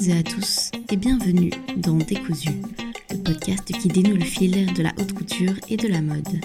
[0.00, 2.50] toutes et à tous et bienvenue dans Décousu,
[3.10, 6.40] le podcast qui dénoue le fil de la haute couture et de la mode.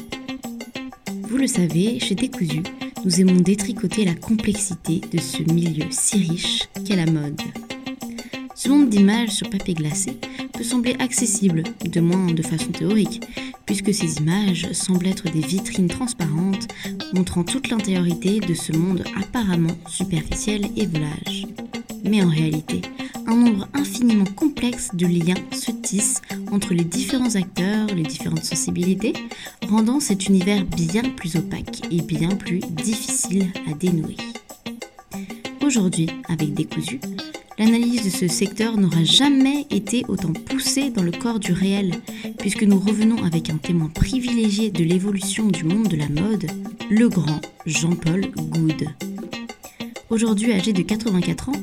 [1.29, 2.63] Vous le savez, chez Décousu,
[3.05, 7.39] nous aimons détricoter la complexité de ce milieu si riche qu'est la mode.
[8.55, 10.17] Ce monde d'images sur papier glacé
[10.51, 13.21] peut sembler accessible, de moins de façon théorique,
[13.65, 16.67] puisque ces images semblent être des vitrines transparentes
[17.13, 21.47] montrant toute l'intériorité de ce monde apparemment superficiel et volage.
[22.03, 22.81] Mais en réalité,
[23.27, 26.21] un nombre infiniment complexe de liens se tissent
[26.51, 29.13] entre les différents acteurs, les différentes sensibilités,
[29.67, 34.17] rendant cet univers bien plus opaque et bien plus difficile à dénouer.
[35.65, 36.99] Aujourd'hui, avec Décousu,
[37.57, 41.95] l'analyse de ce secteur n'aura jamais été autant poussée dans le corps du réel,
[42.37, 46.47] puisque nous revenons avec un témoin privilégié de l'évolution du monde de la mode,
[46.89, 48.87] le grand Jean-Paul Goud.
[50.11, 51.53] Aujourd'hui âgé de 84 ans,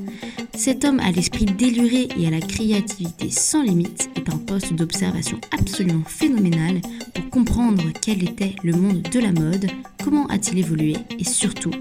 [0.54, 5.38] cet homme à l'esprit déluré et à la créativité sans limite est un poste d'observation
[5.50, 6.80] absolument phénoménal
[7.14, 9.66] pour comprendre quel était le monde de la mode,
[10.04, 11.72] comment a-t-il évolué et surtout,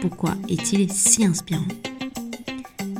[0.00, 1.66] pourquoi est-il si inspirant.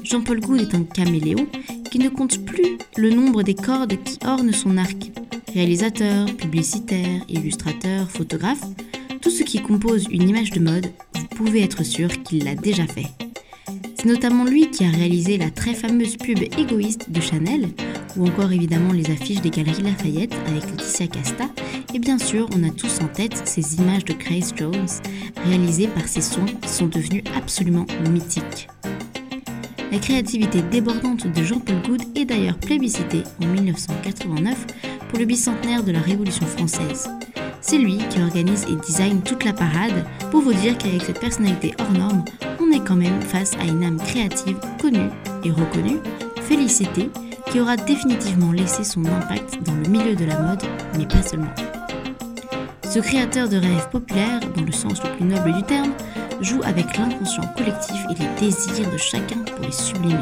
[0.02, 1.46] Jean-Paul Goud est un caméléon
[1.90, 5.12] qui ne compte plus le nombre des cordes qui ornent son arc.
[5.52, 8.64] Réalisateur, publicitaire, illustrateur, photographe,
[9.20, 12.86] tout ce qui compose une image de mode, vous pouvez être sûr qu'il l'a déjà
[12.86, 13.06] fait.
[14.00, 17.66] C'est notamment lui qui a réalisé la très fameuse pub égoïste de Chanel,
[18.16, 21.46] ou encore évidemment les affiches des galeries Lafayette avec Laetitia Casta,
[21.92, 24.86] et bien sûr on a tous en tête ces images de Grace Jones
[25.44, 28.68] réalisées par ses soins qui sont devenus absolument mythiques.
[29.90, 34.66] La créativité débordante de Jean-Paul Goud est d'ailleurs plébiscitée en 1989
[35.08, 37.08] pour le bicentenaire de la Révolution française.
[37.60, 41.74] C'est lui qui organise et design toute la parade pour vous dire qu'avec cette personnalité
[41.78, 42.24] hors norme,
[42.60, 45.10] on est quand même face à une âme créative connue
[45.44, 45.98] et reconnue,
[46.42, 47.10] félicitée,
[47.50, 50.62] qui aura définitivement laissé son impact dans le milieu de la mode,
[50.96, 51.54] mais pas seulement.
[52.88, 55.92] Ce créateur de rêves populaires, dans le sens le plus noble du terme,
[56.40, 60.14] joue avec l'inconscient collectif et les désirs de chacun pour les sublimer.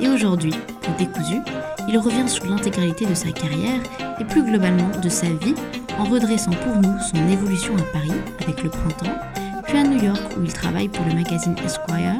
[0.00, 0.54] Et aujourd'hui,
[0.98, 1.40] Décousu,
[1.88, 3.80] il revient sur l'intégralité de sa carrière
[4.20, 5.54] et plus globalement de sa vie
[6.02, 9.14] en redressant pour nous son évolution à Paris avec le printemps,
[9.64, 12.18] puis à New York où il travaille pour le magazine Esquire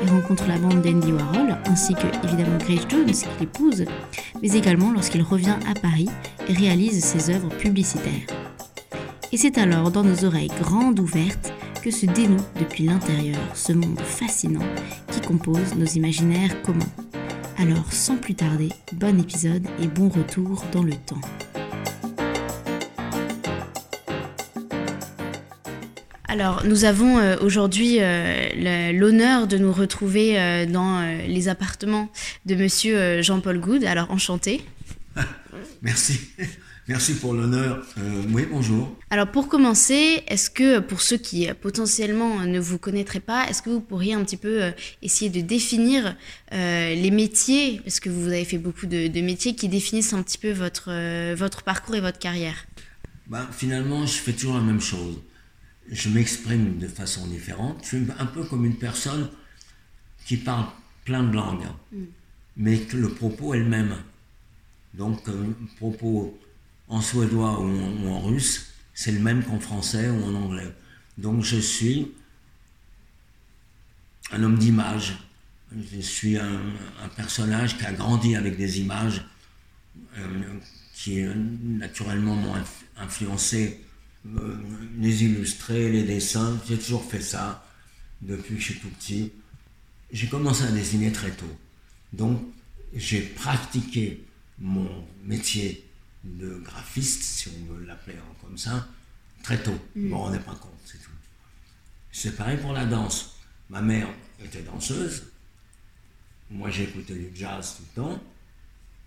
[0.00, 3.84] et rencontre la bande d'Andy Warhol ainsi que évidemment Grace Jones qu'il épouse,
[4.40, 6.08] mais également lorsqu'il revient à Paris
[6.48, 8.28] et réalise ses œuvres publicitaires.
[9.32, 14.00] Et c'est alors dans nos oreilles grandes ouvertes que se dénoue depuis l'intérieur ce monde
[14.00, 14.66] fascinant
[15.10, 16.92] qui compose nos imaginaires communs.
[17.58, 21.20] Alors sans plus tarder, bon épisode et bon retour dans le temps.
[26.28, 32.10] Alors, nous avons euh, aujourd'hui euh, l'honneur de nous retrouver euh, dans les appartements
[32.46, 33.84] de monsieur Jean-Paul Goud.
[33.84, 34.64] Alors, enchanté.
[35.82, 36.18] Merci.
[36.88, 37.84] Merci pour l'honneur.
[38.32, 38.96] oui, bonjour.
[39.10, 43.70] Alors pour commencer, est-ce que pour ceux qui potentiellement ne vous connaîtraient pas, est-ce que
[43.70, 44.70] vous pourriez un petit peu
[45.02, 46.14] essayer de définir
[46.52, 50.52] les métiers, parce que vous avez fait beaucoup de, métiers qui définissent un petit peu
[50.52, 52.66] votre, votre parcours et votre carrière?
[53.26, 55.18] Ben, Finalement, je fais toujours la même chose
[55.90, 57.80] je m'exprime de façon différente.
[57.82, 59.30] Je suis un peu comme une personne
[60.24, 60.66] qui parle
[61.04, 62.04] plein de langues, mm.
[62.56, 63.96] mais que le propos est le même.
[64.94, 66.38] Donc, euh, propos
[66.88, 70.72] en suédois ou en, russe, c'est le même qu'en français ou en anglais.
[71.18, 72.12] Donc, je suis
[74.32, 75.18] un homme d'image.
[75.92, 76.60] Je suis un,
[77.16, 79.24] personnage qui a grandi avec des images
[80.16, 80.58] euh,
[80.94, 81.22] qui
[81.62, 82.54] naturellement m'ont
[82.96, 83.85] influencé
[84.98, 86.58] les illustrer, les dessins.
[86.68, 87.66] J'ai toujours fait ça
[88.22, 89.32] depuis que je suis tout petit.
[90.10, 91.56] J'ai commencé à dessiner très tôt.
[92.12, 92.40] Donc,
[92.94, 94.24] j'ai pratiqué
[94.58, 94.88] mon
[95.24, 95.84] métier
[96.24, 98.88] de graphiste, si on veut l'appeler comme ça,
[99.42, 99.78] très tôt.
[99.94, 100.10] Mm.
[100.10, 101.10] Bon, on n'est pas compte, c'est tout.
[102.12, 103.36] C'est pareil pour la danse.
[103.68, 104.08] Ma mère
[104.42, 105.24] était danseuse.
[106.50, 108.22] Moi, j'écoutais du jazz tout le temps.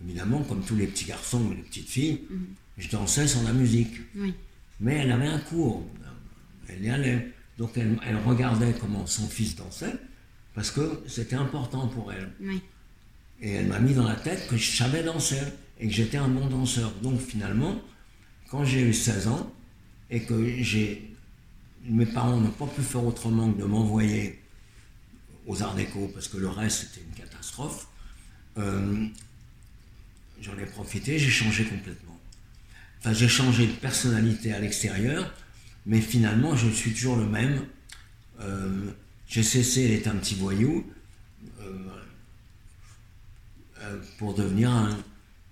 [0.04, 2.38] Évidemment, comme tous les petits garçons et les petites filles, mm.
[2.78, 3.96] je dansais sans la musique.
[4.16, 4.34] Oui.
[4.80, 5.86] Mais elle avait un cours.
[6.68, 7.34] Elle y allait.
[7.58, 9.94] Donc elle, regardait comment son fils dansait,
[10.56, 12.32] parce que c'était important pour elle.
[13.42, 15.42] Et elle m'a mis dans la tête que je savais danser
[15.80, 16.92] et que j'étais un bon danseur.
[17.02, 17.82] Donc finalement,
[18.50, 19.54] quand j'ai eu 16 ans
[20.10, 21.14] et que j'ai,
[21.84, 24.42] mes parents n'ont pas pu faire autrement que de m'envoyer
[25.46, 27.88] aux Arts Déco, parce que le reste c'était une catastrophe,
[28.58, 29.06] euh,
[30.42, 32.19] j'en ai profité, j'ai changé complètement.
[33.00, 35.34] Enfin, j'ai changé de personnalité à l'extérieur,
[35.86, 37.66] mais finalement, je suis toujours le même.
[38.42, 38.92] Euh,
[39.28, 40.86] j'ai cessé d'être un petit voyou.
[41.62, 41.78] Euh,
[43.82, 44.72] euh, pour devenir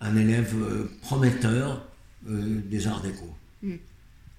[0.02, 1.88] un, élève euh, prometteur
[2.24, 3.34] des arts déco.
[3.64, 3.76] Mm.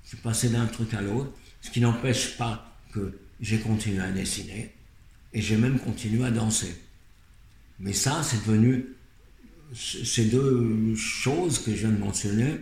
[0.04, 1.32] Je suis passé d'un truc à l'autre,
[1.62, 4.74] ce qui n'empêche pas que j'ai continué à dessiner
[5.32, 6.74] et j'ai même continué à danser.
[7.80, 8.84] Mais ça, c'est devenu
[9.74, 12.56] ces deux choses que je viens de mentionner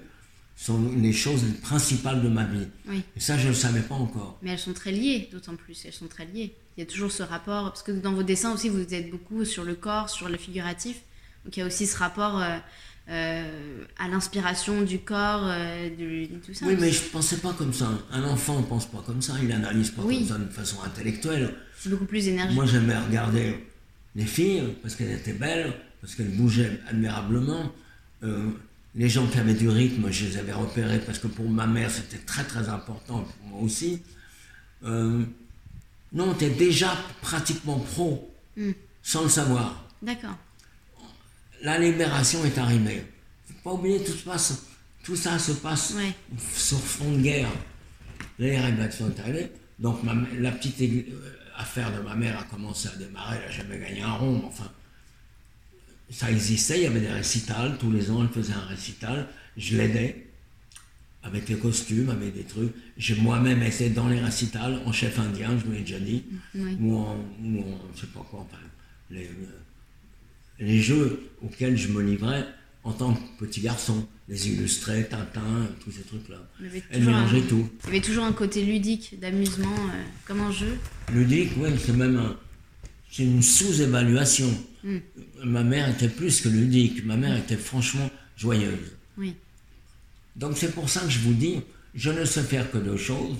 [0.56, 2.66] sont les choses principales de ma vie.
[3.14, 4.38] Et ça, je ne le savais pas encore.
[4.42, 5.84] Mais elles sont très liées, d'autant plus.
[5.84, 6.54] Elles sont très liées.
[6.76, 9.44] Il y a toujours ce rapport, parce que dans vos dessins aussi, vous êtes beaucoup
[9.44, 11.02] sur le corps, sur le figuratif.
[11.44, 12.56] Donc il y a aussi ce rapport euh,
[13.10, 16.66] euh, à l'inspiration du corps, euh, de, tout ça.
[16.66, 17.90] Oui, mais je ne pensais pas comme ça.
[18.10, 21.54] Un enfant ne pense pas comme ça, il n'analyse pas comme ça de façon intellectuelle.
[21.78, 22.56] C'est beaucoup plus énergique.
[22.56, 23.64] Moi, j'aimais regarder
[24.14, 27.72] les filles, parce qu'elles étaient belles, parce qu'elles bougeaient admirablement
[28.96, 31.90] les gens qui avaient du rythme, je les avais repérés parce que pour ma mère,
[31.90, 34.02] c'était très très important, pour moi aussi.
[34.84, 35.22] Euh,
[36.12, 38.72] non, tu es déjà pratiquement pro, hmm.
[39.02, 39.86] sans le savoir.
[40.00, 40.36] D'accord.
[41.62, 43.04] La libération est arrivée.
[43.46, 44.12] faut pas oublier, tout,
[45.04, 45.94] tout ça se passe
[46.54, 47.50] sur fond de guerre.
[48.38, 49.50] Les révélations sont arrivées.
[49.78, 49.98] Donc
[50.38, 54.00] la petite euh, affaire de ma mère a commencé à démarrer, elle n'a jamais gagné
[54.00, 54.70] un rond, enfin,
[56.10, 59.76] ça existait, il y avait des récitals, tous les ans elle faisait un récital, je
[59.76, 60.26] l'aidais
[61.22, 62.72] avec les costumes, avec des trucs.
[62.96, 66.24] J'ai moi-même été dans les récitals en chef indien, je vous l'ai déjà dit,
[66.80, 67.64] ou en, ou
[67.94, 68.62] je sais pas quoi, enfin,
[69.10, 69.28] les,
[70.60, 72.46] les, jeux auxquels je me livrais
[72.84, 76.36] en tant que petit garçon, les illustrés, Tintin, tous ces trucs-là.
[76.90, 77.68] Elle mélangeait tout.
[77.82, 80.78] Il y avait toujours un côté ludique, d'amusement, euh, comme un jeu.
[81.12, 82.36] Ludique, oui, c'est même un,
[83.16, 84.52] c'est une sous-évaluation.
[84.84, 84.98] Hmm.
[85.42, 88.92] Ma mère était plus que ludique, ma mère était franchement joyeuse.
[89.16, 89.34] Oui.
[90.36, 91.62] Donc c'est pour ça que je vous dis,
[91.94, 93.38] je ne sais faire que deux choses,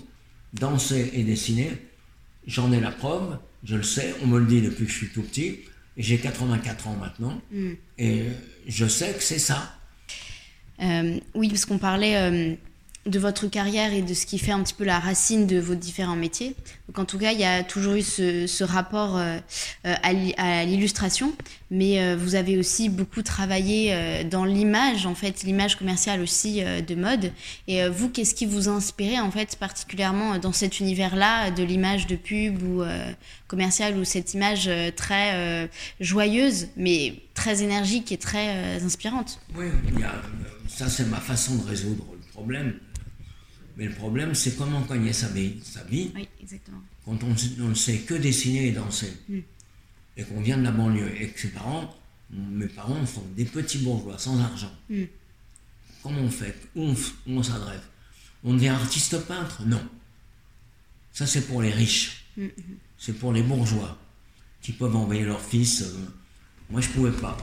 [0.55, 1.73] danser et dessiner.
[2.47, 5.09] J'en ai la preuve, je le sais, on me le dit depuis que je suis
[5.09, 5.61] tout petit.
[5.99, 7.73] J'ai 84 ans maintenant, hmm.
[7.99, 8.25] et
[8.67, 9.79] je sais que c'est ça.
[10.81, 12.55] Euh, oui, parce qu'on parlait euh,
[13.07, 15.75] de votre carrière et de ce qui fait un petit peu la racine de vos
[15.75, 16.55] différents métiers.
[16.89, 19.39] Donc en tout cas, il y a toujours eu ce, rapport euh,
[19.87, 19.95] euh,
[20.37, 21.33] à l'illustration,
[21.71, 26.95] mais euh, vous avez aussi beaucoup travaillé dans l'image, en fait, l'image commerciale aussi de
[26.95, 27.33] mode.
[27.69, 32.17] Et vous, qu'est-ce qui vous inspirait en fait particulièrement dans cet univers-là de l'image de
[32.17, 32.83] pub ou
[33.47, 35.69] commerciale ou cette image très
[36.01, 39.41] joyeuse, mais très énergique et très inspirante?
[39.57, 39.67] Oui,
[40.69, 42.75] ça c'est ma façon de résoudre le problème
[43.77, 45.57] mais le problème, c'est comment gagner sa vie.
[45.63, 46.81] Sa vie oui, exactement.
[47.05, 49.39] Quand on, ne sait que dessiner et danser, mm.
[50.17, 51.95] et qu'on vient de la banlieue, et que ses parents,
[52.31, 54.73] mes parents sont des petits bourgeois, sans argent.
[54.89, 55.05] Mm.
[56.03, 56.57] Comment on fait?
[56.75, 56.95] Où
[57.27, 57.83] on, s'adresse
[58.43, 59.63] On devient artiste peintre?
[59.67, 59.83] Non.
[61.13, 62.25] Ça, c'est pour les riches.
[62.37, 62.47] Mm,
[62.97, 63.99] c'est pour les bourgeois
[64.63, 65.83] qui peuvent envoyer leur fils.
[65.83, 65.93] Euh,
[66.71, 67.37] moi, je ne pouvais pas.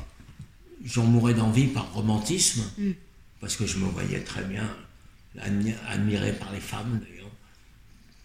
[0.83, 2.63] J'en mourais d'envie par romantisme,
[3.39, 4.69] parce que je me voyais très bien
[5.39, 7.31] admiré par les femmes d'ailleurs,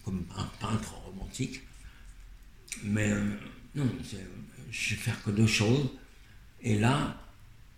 [0.03, 1.61] comme un peintre romantique.
[2.83, 3.23] Mais euh,
[3.75, 3.89] non,
[4.71, 5.89] je vais faire que deux choses.
[6.61, 7.17] Et là,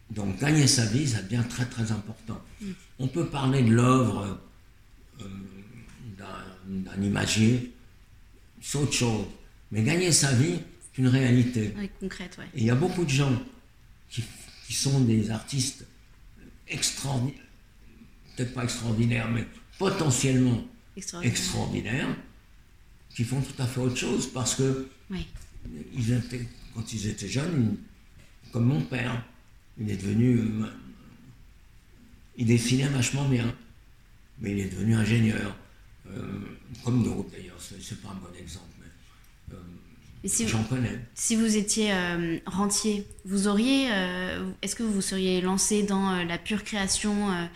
[0.09, 2.41] donc gagner sa vie, ça devient très très important.
[2.61, 2.71] Mm.
[2.99, 4.39] On peut parler de l'œuvre
[5.21, 5.25] euh,
[6.67, 7.71] d'un imagier,
[8.61, 9.25] c'est autre chose.
[9.71, 11.73] Mais gagner sa vie, c'est une réalité.
[11.99, 13.41] concrète, Et il y a beaucoup de gens
[14.09, 14.23] qui,
[14.67, 15.85] qui sont des artistes
[16.67, 17.45] extraordinaires
[18.41, 19.45] peut-être pas extraordinaires, mais
[19.77, 20.63] potentiellement
[21.23, 22.15] extraordinaires,
[23.15, 24.87] qui font tout à fait autre chose parce que
[25.93, 27.77] ils étaient, quand ils étaient jeunes,
[28.51, 29.23] comme mon père,
[29.79, 30.39] il est devenu.
[30.39, 30.65] Euh,
[32.37, 33.53] il dessinait vachement bien,
[34.39, 35.55] mais il est devenu ingénieur,
[36.07, 36.39] euh,
[36.83, 38.65] comme d'autres d'ailleurs, c'est pas un bon exemple.
[38.79, 40.99] Mais, euh, J'en connais.
[41.13, 41.93] Si vous étiez
[42.45, 43.89] rentier, vous auriez,
[44.61, 47.49] est-ce que vous vous seriez lancé dans la pure création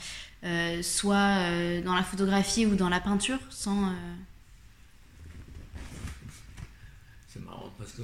[0.45, 3.89] euh, soit euh, dans la photographie ou dans la peinture, sans...
[3.89, 3.93] Euh,
[7.27, 8.03] C'est marrant parce que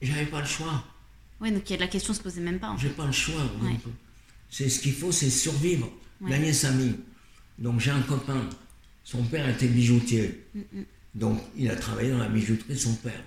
[0.00, 0.82] j'avais pas le choix.
[1.40, 2.74] Oui, donc la question se posait même pas.
[2.78, 3.42] J'ai pas le choix.
[4.50, 5.90] C'est ce qu'il faut, c'est survivre,
[6.22, 6.96] gagner sa vie.
[7.58, 8.48] Donc j'ai un copain,
[9.04, 10.46] son père était bijoutier.
[10.54, 10.84] Mm, mm.
[11.14, 13.22] Donc il a travaillé dans la bijouterie de son père.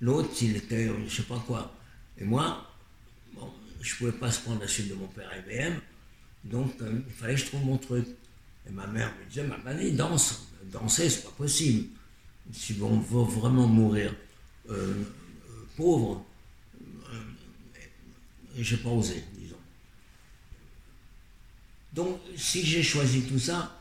[0.00, 1.76] L'autre, il était, je sais pas quoi.
[2.18, 2.73] Et moi,
[3.84, 5.78] je ne pouvais pas se prendre la suite de mon père IBM,
[6.44, 8.06] donc euh, il fallait que je trouve mon truc.
[8.66, 10.48] Et ma mère me disait, ma manie, danse.
[10.64, 11.88] Danser, c'est pas possible.
[12.50, 14.14] Si on veut vraiment mourir
[14.70, 16.24] euh, euh, pauvre,
[18.56, 19.56] et j'ai pas osé, disons.
[21.92, 23.78] Donc, si j'ai choisi tout ça,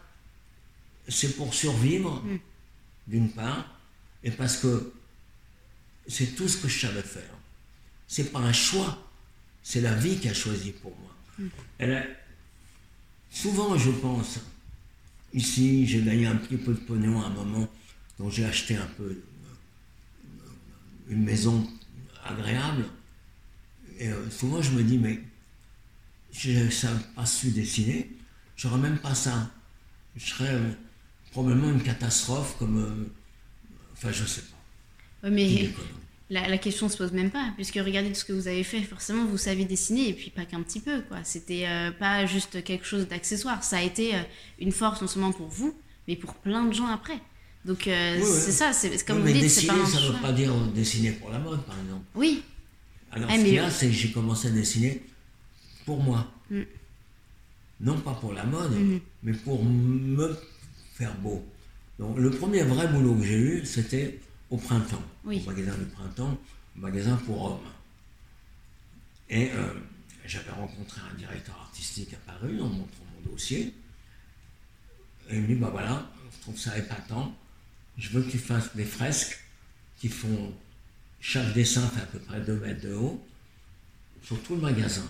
[1.08, 2.40] c'est pour survivre, mm.
[3.08, 3.80] d'une part,
[4.24, 4.92] et parce que
[6.08, 7.34] c'est tout ce que je savais faire
[8.14, 9.03] c'est pas un choix,
[9.64, 11.48] c'est la vie qui a choisi pour moi.
[11.80, 12.06] Elle a-
[13.32, 14.40] Souvent, je pense,
[15.34, 17.68] ici, j'ai gagné un petit peu de pognon à un moment,
[18.20, 19.24] donc j'ai acheté un peu euh,
[21.10, 21.68] une maison
[22.24, 22.86] agréable.
[23.98, 25.20] Et euh, souvent, je me dis, mais
[26.32, 28.10] je n'avais pas su dessiner,
[28.56, 29.50] j'aurais même pas ça.
[30.16, 30.72] Je serais euh,
[31.32, 32.78] probablement une catastrophe comme.
[32.78, 33.06] euh,
[33.94, 35.28] enfin, je sais pas.
[35.28, 35.74] Ouais, mais.
[36.30, 38.82] La, la question se pose même pas, puisque regardez tout ce que vous avez fait,
[38.82, 41.18] forcément vous savez dessiner, et puis pas qu'un petit peu, quoi.
[41.24, 44.20] C'était euh, pas juste quelque chose d'accessoire, ça a été euh,
[44.60, 45.76] une force non seulement pour vous,
[46.08, 47.20] mais pour plein de gens après.
[47.66, 48.30] Donc euh, Oui, oui.
[48.46, 50.54] c'est ça, c'est comme Oui, vous dites, c'est pas un ça ne veut pas dire
[50.74, 52.04] dessiner pour la mode, par exemple.
[52.16, 52.44] Oui,
[53.12, 55.02] Alors, Ah, ce qu'il y a, c'est que j'ai commencé à dessiner
[55.86, 56.30] pour moi.
[56.50, 56.62] Mm.
[57.82, 59.00] Non pas pour la mode, Mhm.
[59.24, 60.38] mais pour me
[60.94, 61.44] faire beau.
[62.00, 64.20] Donc, le premier vrai boulot que j'ai eu, c'était
[64.54, 65.42] au printemps, Oui.
[65.44, 66.38] au magasin du printemps,
[66.78, 67.70] au magasin pour hommes.
[69.28, 69.74] Et euh,
[70.26, 73.74] j'avais rencontré un directeur artistique à Paris en montrant mon dossier.
[75.30, 77.36] Et il me dit, bah voilà, je trouve ça épatant.
[77.98, 79.40] Je veux que tu fasses des fresques
[79.98, 80.54] qui font,
[81.20, 83.26] chaque dessin fait à peu près 2 mètres de haut,
[84.22, 85.10] sur tout le magasin.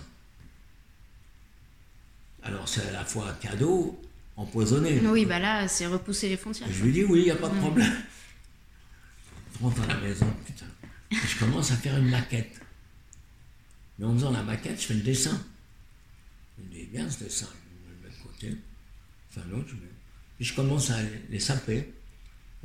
[2.42, 4.00] Alors c'est à la fois un cadeau
[4.36, 5.00] empoisonné.
[5.06, 6.68] oui, bah là c'est repousser les frontières.
[6.70, 7.92] Je lui dis oui, il n'y a pas de problème.
[9.54, 10.66] Je rentre à la maison, putain.
[11.12, 12.60] Et je commence à faire une maquette.
[13.98, 15.40] Mais en faisant la maquette, je fais le dessin.
[16.58, 18.56] Je me dis, bien ce dessin, je le mets de côté.
[19.30, 19.80] Enfin l'autre, je mets.
[20.36, 20.96] Puis je commence à
[21.30, 21.92] les saper.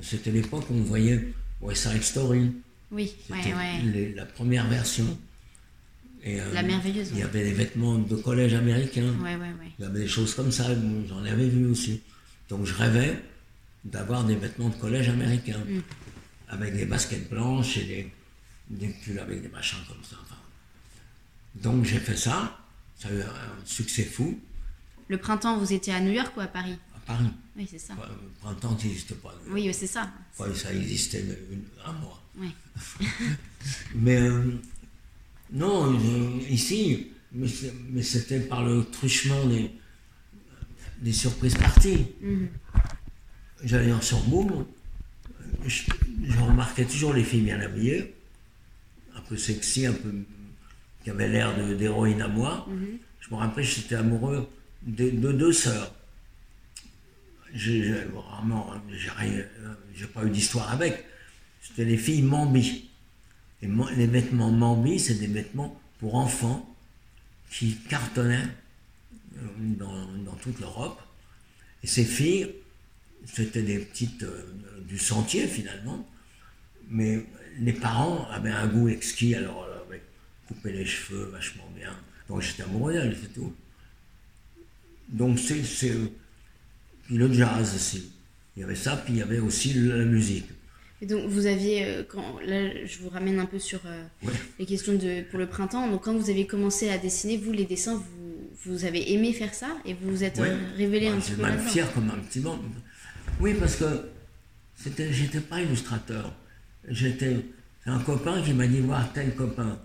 [0.01, 2.51] C'était l'époque où on voyait West Side Story.
[2.91, 3.81] Oui, ouais, ouais.
[3.84, 5.17] les- la première version.
[6.24, 7.24] Et, euh, La merveilleuse, Il y ouais.
[7.29, 9.13] avait des vêtements de collège américain.
[9.77, 10.65] Il y avait des choses comme ça,
[11.08, 12.01] j'en avais vu aussi.
[12.50, 13.22] Donc je rêvais
[13.86, 15.81] d'avoir des vêtements de collège américains, Mm.
[16.50, 18.12] Avec des baskets blanches et des,
[18.70, 20.18] des pulls avec des machins comme ça.
[20.22, 20.36] enfin.
[21.56, 22.58] Donc j'ai fait ça,
[22.98, 24.39] ça a eu un succès fou
[25.08, 26.77] Le printemps, vous étiez à New York ou à Paris?
[26.96, 27.29] À Paris.
[27.56, 27.94] Oui, c'est ça.
[27.98, 29.34] Enfin, Le printemps n'existe pas.
[29.50, 30.12] Oui, c'est ça.
[30.39, 32.24] Ouais, ça existait une- un mois.
[32.38, 32.51] Oui.
[33.96, 34.53] Mais euh,
[35.51, 39.70] non, euh, ici, mais c'était par le truchement des,
[41.01, 42.08] des surprises parties.
[43.63, 44.65] J'allais en surboom,
[45.66, 45.84] je,
[46.24, 48.13] je remarquais toujours les filles bien habillées,
[49.16, 50.13] un peu sexy, un peu
[51.04, 52.68] qui avaient l'air d'héroïne à moi.
[53.20, 54.50] Je me rappelle, j'étais amoureux
[54.84, 55.94] de, de deux sœurs.
[57.54, 59.44] J'ai vraiment, j'ai euh,
[59.96, 61.04] j'ai pas eu d'histoire avec.
[61.62, 62.89] C'était les filles Mambi.
[63.62, 66.66] Et les vêtements Mambi, c'est des vêtements pour enfants
[67.50, 68.48] qui cartonnaient
[69.38, 71.01] euh, dans, dans toute l'Europe.
[71.84, 72.54] Et ces filles,
[73.25, 74.44] c'était des petites euh,
[74.89, 76.08] du sentier finalement,
[76.89, 77.24] mais
[77.60, 80.01] les parents avaient un goût exquis, alors euh, avec
[80.48, 81.93] couper les cheveux vachement bien.
[82.27, 83.53] Donc j'étais amoureux d'elles, c'est tout.
[85.10, 85.63] Donc c'est.
[85.63, 85.96] c'est-
[87.12, 88.12] le jazz aussi.
[88.55, 90.46] Il y avait ça, puis il y avait aussi la musique.
[91.01, 94.34] Et donc vous aviez, euh, quand, là je vous ramène un peu sur euh, Ouais.
[94.60, 97.65] les questions de, pour le printemps, donc quand vous avez commencé à dessiner, vous les
[97.65, 99.75] dessins, vous, vous avez aimé faire ça?
[99.86, 100.55] Et vous vous êtes Ouais.
[100.77, 102.60] révélé Ouais, un petit peu mal fier comme un petit bon.
[103.39, 103.86] Oui, parce que
[104.81, 106.33] c'était, j'étais pas illustrateur.
[106.88, 107.45] J'étais
[107.83, 109.79] c'est un copain qui m'a dit voir tel copain.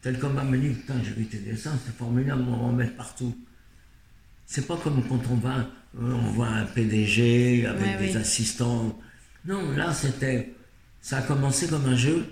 [0.00, 2.96] Tel copain m'a dit putain j'ai vu tes dessins, c'est formidable, on va en mettre
[2.96, 3.36] partout.
[4.46, 5.66] C'est pas comme quand on va,
[5.98, 8.16] on voit un PDG avec Ouais, des oui.
[8.16, 8.98] assistants.
[9.46, 10.54] Non, là c'était,
[11.00, 12.26] ça a commencé comme un jeu.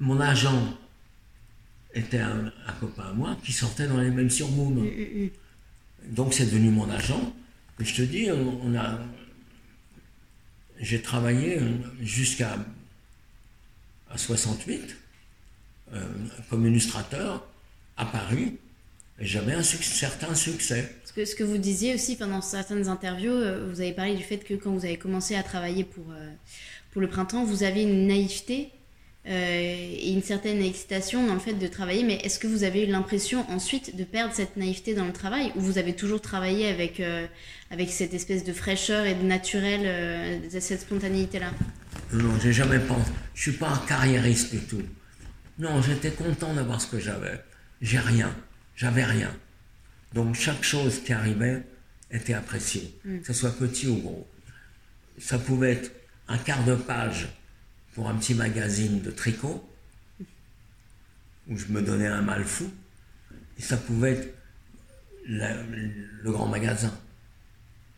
[0.00, 0.76] Mon agent
[1.94, 4.80] était un, un copain à moi qui sortait dans les mêmes surbooms.
[4.82, 5.28] Mm,
[6.14, 7.34] Donc c'est devenu mon agent.
[7.80, 8.98] Et je te dis, on, on a,
[10.78, 12.58] j'ai travaillé euh, jusqu'à
[14.10, 14.96] à 68
[15.92, 16.02] euh,
[16.48, 17.46] comme illustrateur
[17.96, 18.56] à Paris.
[19.20, 20.92] Et j'avais un certain succès.
[21.04, 24.54] Ce que, vous disiez aussi pendant certaines interviews, euh, vous avez parlé du fait que
[24.54, 26.30] quand vous avez commencé à travailler pour, euh,
[26.90, 28.70] pour le printemps, vous aviez une naïveté
[29.26, 32.86] et une certaine excitation dans le fait de travailler, mais est-ce que vous avez eu
[32.86, 37.00] l'impression ensuite de perdre cette naïveté dans le travail ou vous avez toujours travaillé avec,
[37.00, 37.26] euh,
[37.70, 41.52] avec cette espèce de fraîcheur et de naturel, euh, cette spontanéité-là?
[42.12, 43.10] Non, j'ai jamais pensé.
[43.34, 44.82] Je suis pas un carriériste du tout.
[45.58, 47.40] Non, j'étais content d'avoir ce que j'avais.
[47.80, 48.34] J'ai rien.
[48.76, 49.34] J'avais rien.
[50.12, 51.62] Donc chaque chose qui arrivait
[52.10, 54.28] était appréciée, que ce soit petit ou gros.
[55.18, 55.90] Ça pouvait être
[56.28, 57.28] un quart de page
[57.94, 59.64] pour un petit magazine de tricot,
[61.48, 62.70] où je me donnais un mal fou,
[63.58, 64.34] et ça pouvait être
[65.26, 66.92] le grand magasin.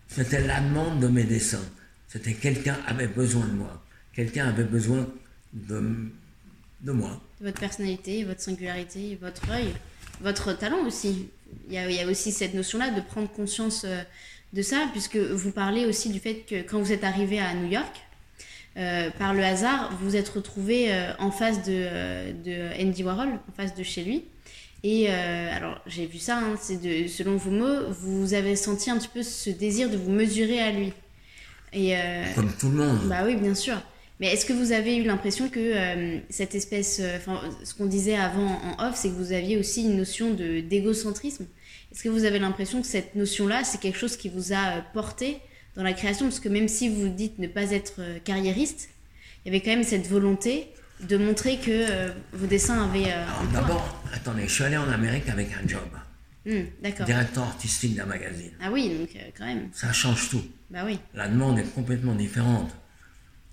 [0.08, 1.64] C'était la demande de mes dessins.
[2.08, 3.82] C'était quelqu'un avait besoin de moi.
[4.12, 5.08] Quelqu'un avait besoin
[5.52, 6.10] de,
[6.82, 7.20] de moi.
[7.40, 9.72] Votre personnalité, votre singularité, votre œil,
[10.20, 11.28] votre talent aussi.
[11.68, 14.02] Il y a, il y a aussi cette notion-là de prendre conscience euh,
[14.52, 17.68] de ça, puisque vous parlez aussi du fait que quand vous êtes arrivé à New
[17.70, 18.05] York,
[18.76, 23.02] euh, par le hasard, vous vous êtes retrouvé euh, en face de, euh, de Andy
[23.02, 24.24] Warhol, en face de chez lui.
[24.82, 28.98] Et alors, j'ai vu ça, hein, c'est de, selon vos mots, vous avez senti un
[28.98, 30.92] petit peu ce désir de vous mesurer à lui.
[31.72, 31.96] Et,
[32.36, 33.00] Comme tout le monde.
[33.08, 33.76] bah oui, bien sûr.
[34.18, 37.84] Mais est-ce que vous avez eu l'impression que euh, cette espèce, euh, enfin, ce qu'on
[37.84, 41.46] disait avant en off, c'est que vous aviez aussi une notion de d'égocentrisme?
[41.92, 45.38] Est-ce que vous avez l'impression que cette notion-là, c'est quelque chose qui vous a porté?
[45.76, 48.88] Dans la création Parce que même si vous dites ne pas être euh, carriériste,
[49.44, 50.68] il y avait quand même cette volonté
[51.00, 55.28] de montrer que euh, vos dessins avaient euh, d'abord, attendez, je suis allé en Amérique
[55.28, 55.88] avec un job.
[56.46, 57.06] Hmm, D'accord.
[57.06, 58.52] Directeur artistique d'un magazine.
[58.60, 59.68] Ah oui, donc euh, quand même.
[59.72, 60.44] Ça change tout.
[60.70, 60.98] Bah oui.
[61.14, 62.70] La demande est complètement différente.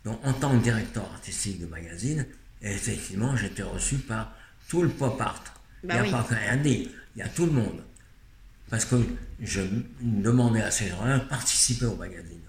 [0.06, 2.25] Donc, en tant que directeur artistique de magazine,
[2.62, 4.36] effectivement, j'étais reçu par
[4.68, 5.44] tout le pop art.
[5.84, 6.12] Bah il n'y a oui.
[6.12, 7.84] pas qu'un il y a tout le monde.
[8.74, 8.96] Parce que
[9.39, 9.62] je
[10.01, 12.42] demandais à ces gens-là de participer au magazine.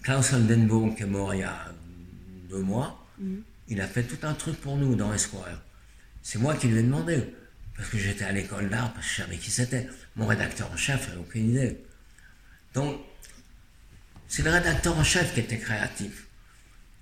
[0.00, 1.74] Klaus Oldenburg, qui est mort il y a
[2.48, 3.42] deux mois, Mhm.
[3.66, 5.60] il a fait tout un truc pour nous dans Esquire.
[6.22, 7.34] C'est moi qui lui ai demandé,
[7.76, 9.88] parce que j'étais à l'école d'art, parce que je savais qui c'était.
[10.14, 11.78] Mon rédacteur en chef n'avait aucune idée.
[12.74, 13.00] Donc,
[14.28, 16.28] c'est le rédacteur en chef qui était créatif.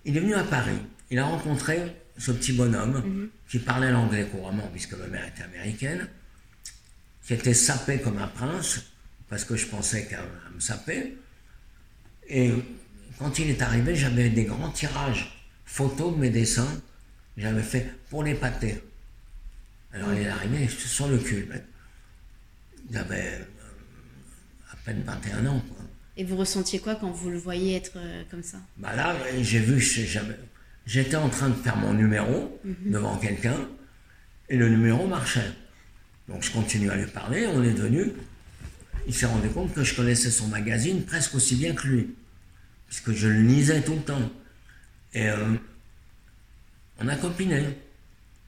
[0.06, 0.78] Il est venu à Paris,
[1.11, 6.08] il a rencontré ce petit bonhomme qui parlait l'anglais couramment, puisque ma mère était américaine,
[7.26, 8.80] qui était sapé comme un prince,
[9.28, 10.23] parce que je pensais qu'à
[10.54, 11.16] me saper.
[12.28, 12.52] Et
[13.18, 15.33] quand il est arrivé, j'avais des grands tirages
[15.64, 16.80] photos de mes dessins,
[17.37, 18.80] j'avais fait pour les pâtés.
[19.92, 21.49] Alors il est arrivé j'étais sur le cul.
[22.92, 23.45] J'avais euh,
[24.71, 25.62] à peine 21 ans.
[25.68, 25.85] Quoi.
[26.16, 28.58] Et vous ressentiez quoi quand vous le voyez être euh, comme ça?
[28.76, 29.80] Bah là, j'ai vu,
[30.86, 33.56] j'étais en train de faire mon numéro devant quelqu'un
[34.49, 35.50] et le numéro marchait.
[36.28, 38.12] Donc je continue à lui parler, on est devenu.
[39.06, 42.15] Il s'est rendu compte que je connaissais son magazine presque aussi bien que lui,
[42.89, 44.30] puisque je le lisais tout le temps.
[45.15, 45.54] Et euh,
[46.99, 47.65] on a copiné,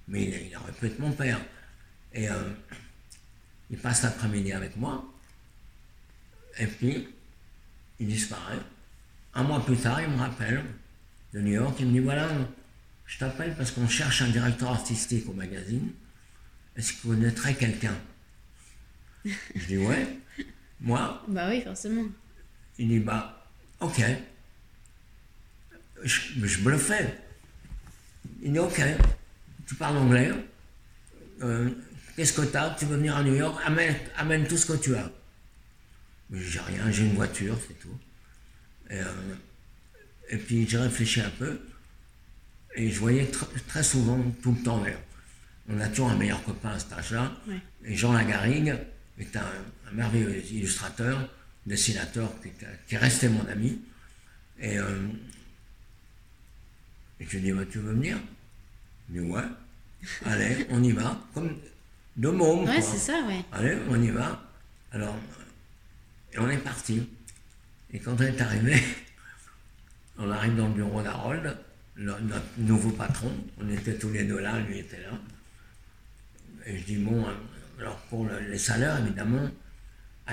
[0.09, 1.41] mais il, il aurait pu être mon père.
[2.12, 2.35] Et euh,
[3.71, 5.05] il passe l'après-midi avec moi,
[6.59, 7.09] et puis
[8.01, 8.59] il disparaît.
[9.35, 10.64] Un mois plus tard, il me rappelle
[11.35, 12.29] de New York, il me dit voilà,
[13.07, 15.91] je t'appelle parce qu'on cherche un directeur artistique au magazine.
[16.79, 17.97] Est-ce que vous connaîtrez quelqu'un?
[19.25, 20.07] Je dis ouais.
[20.81, 22.05] Moi, Bah oui, forcément.
[22.79, 23.45] il dit bah
[23.81, 24.01] ok.
[26.05, 27.19] Je, je bluffais.
[28.43, 28.81] Il dit ok,
[29.67, 30.31] tu parles anglais.
[31.43, 31.69] Euh,
[32.17, 32.71] Qu'est-ce que t'as?
[32.75, 33.61] Tu veux venir à New York?
[33.64, 35.11] Amène, amène tout ce que tu as.
[36.31, 37.97] Mais j'ai rien, j'ai une voiture, c'est tout.
[38.91, 39.05] Et, euh,
[40.31, 41.61] et puis j'ai réfléchi un peu.
[42.75, 45.01] Et je voyais tr- très souvent, tout le temps d'ailleurs.
[45.69, 47.33] On a toujours un meilleur copain à cet âge-là.
[47.47, 47.61] Ouais.
[47.85, 48.75] Et Jean Lagarrigue
[49.19, 49.43] est un,
[49.89, 51.29] un merveilleux illustrateur,
[51.67, 53.79] dessinateur qui, est- qui est resté mon ami.
[54.61, 55.07] Et, euh,
[57.21, 58.17] et je lui dis, bah, tu veux venir?
[59.11, 59.43] Il dit, ouais.
[60.25, 61.21] Allez, on y va.
[61.35, 61.57] Comme
[62.17, 62.65] deux mômes.
[62.65, 63.45] Ouais, c'est ça, ouais.
[63.53, 64.43] Allez, on y va.
[64.93, 65.17] Alors,
[66.33, 67.07] et on est parti.
[67.93, 68.81] Et quand on est arrivé,
[70.19, 71.57] on arrive dans le bureau d'Harold,
[71.97, 73.33] notre nouveau patron.
[73.61, 75.11] On était tous les deux là, lui était là.
[76.69, 77.25] Et je dis, bon,
[77.81, 79.49] alors pour le- les salaires, évidemment,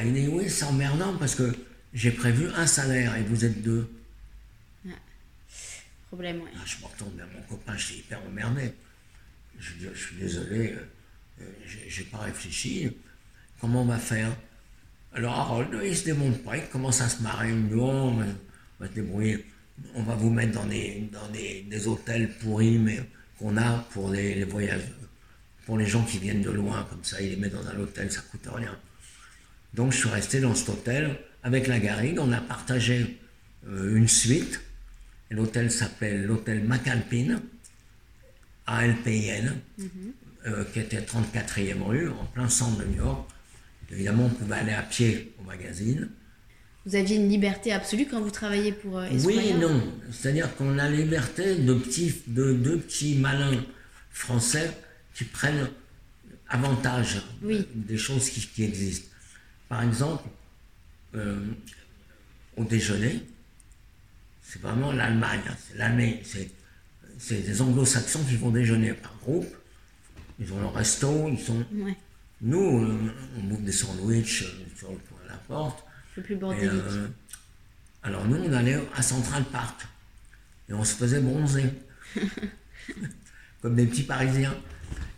[0.03, 1.55] dit, oui, c'est emmerdant parce que
[1.93, 3.89] j'ai prévu un salaire et vous êtes deux.
[6.07, 6.49] Problème, ouais.
[6.55, 8.73] Ah, je me retourne vers mon copain, je suis hyper emmerdé.
[9.59, 10.85] Je dis, je suis désolé, euh,
[11.41, 11.45] euh,
[11.89, 12.91] j'ai- pas réfléchi.
[13.59, 14.35] Comment on va faire?
[15.13, 17.49] Alors Harold, il se démonte pas, il commence à se marrer.
[17.49, 19.45] Il me dit, oh, on va, on va se débrouiller.
[19.93, 22.99] On va vous mettre dans des, dans des, des hôtels pourris, mais
[23.39, 24.83] qu'on a pour les, les voyages,
[25.65, 28.11] pour les gens qui viennent de loin, comme ça, il les met dans un hôtel,
[28.11, 28.77] ça coûte rien.
[29.73, 33.19] Donc je suis resté dans cet hôtel avec la Garrigue, on a partagé
[33.67, 34.61] euh, une suite.
[35.31, 37.41] Et L'hôtel s'appelle l'hôtel McAlpine,
[38.67, 39.55] ALPIN,
[40.45, 43.29] euh, qui était 34e rue, en plein centre de New York.
[43.91, 46.09] Évidemment, on pouvait aller à pied au magazine.
[46.85, 49.81] Vous aviez une liberté absolue quand vous travailliez pour euh, Oui et non.
[50.11, 53.63] C'est-à-dire qu'on a la liberté de petits, de petits malins
[54.11, 54.71] français
[55.15, 55.67] qui prennent
[56.47, 57.67] avantage Oui.
[57.73, 59.09] des choses qui, qui existent.
[59.67, 60.23] Par exemple,
[61.15, 61.43] euh,
[62.57, 63.23] au déjeuner,
[64.43, 66.51] c'est vraiment l'Allemagne, hein, c'est l'année, c'est,
[67.41, 69.47] des anglo-saxons qui vont déjeuner par groupe,
[70.39, 71.65] ils ont leur resto, ils sont...
[71.73, 71.95] Ouais,
[72.41, 76.35] Nous, euh, on bouffe des sandwichs euh, sur le point de la porte, peu plus
[76.35, 76.71] et, bordélique.
[76.71, 77.07] euh,
[78.03, 79.87] alors nous, on allait à Central Park
[80.69, 81.71] et on se faisait bronzer.
[83.61, 84.55] comme des petits Parisiens.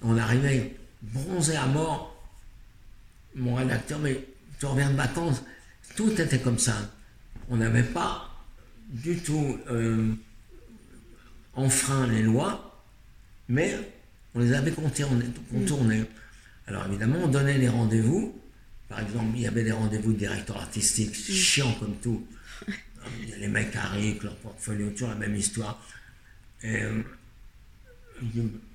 [0.01, 2.13] On arrivait bronzé à mort.
[3.35, 4.25] Mon rédacteur, mais
[4.59, 5.43] tu reviens de vacances.
[5.95, 6.75] Tout était comme ça.
[7.49, 8.29] On n'avait pas
[8.89, 10.13] du tout euh,
[11.53, 12.83] enfreint les lois,
[13.49, 13.75] mais
[14.33, 16.05] on les avait contournées.
[16.67, 18.39] Alors évidemment, on donnait des rendez-vous.
[18.89, 22.25] Par exemple, il y avait des rendez-vous de directeur artistique, chiant comme tout.
[23.39, 25.81] Les mecs arrivent, leur portfolio, toujours la même histoire.
[26.63, 27.01] Et, euh,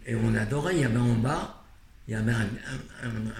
[0.06, 1.64] et, on adorait, il y avait en bas,
[2.08, 2.48] il y avait un,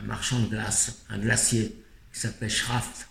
[0.05, 1.77] marchand de glace, un glacier,
[2.13, 3.09] qui s'appelait Schraft.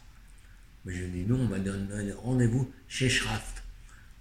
[0.86, 3.64] Mais je dis non, on va donner rendez-vous chez Schraft.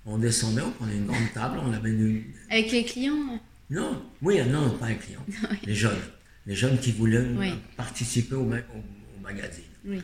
[0.07, 2.25] On descendait, on prenait une grande table, on avait une...
[2.51, 5.25] Avec les clients Non, oui, non, pas les clients,
[5.65, 6.01] les jeunes.
[6.47, 7.27] Les jeunes qui voulaient
[7.77, 8.51] participer au,
[9.23, 9.65] magazine.
[9.85, 10.03] Oui.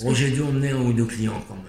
[0.00, 1.64] Bon, j'ai dû emmener un ou deux clients quand même.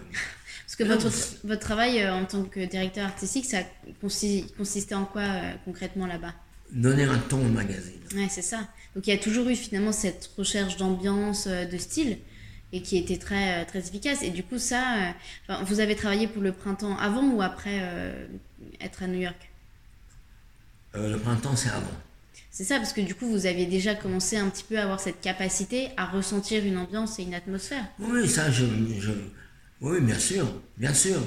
[0.75, 3.59] Parce que votre, votre travail euh, en tant que directeur artistique, ça
[4.01, 6.33] consistait en quoi euh, concrètement là-bas?
[6.71, 7.99] Donner un ton au magazine.
[8.15, 8.67] Ouais, c'est ça.
[8.95, 12.17] Donc il y a toujours eu finalement cette recherche d'ambiance, euh, de style,
[12.71, 14.23] et qui était très, très efficace.
[14.23, 15.13] Et du coup, ça,
[15.65, 17.79] vous avez travaillé pour le printemps avant ou après
[18.81, 19.51] être à New York?
[20.95, 21.85] Le printemps, c'est avant.
[22.49, 24.99] C'est ça, parce que du coup, vous aviez déjà commencé un petit peu à avoir
[24.99, 27.85] cette capacité à ressentir une ambiance et une atmosphère.
[27.99, 28.65] Oui, ça, je,
[29.83, 31.19] oui, bien sûr, bien sûr.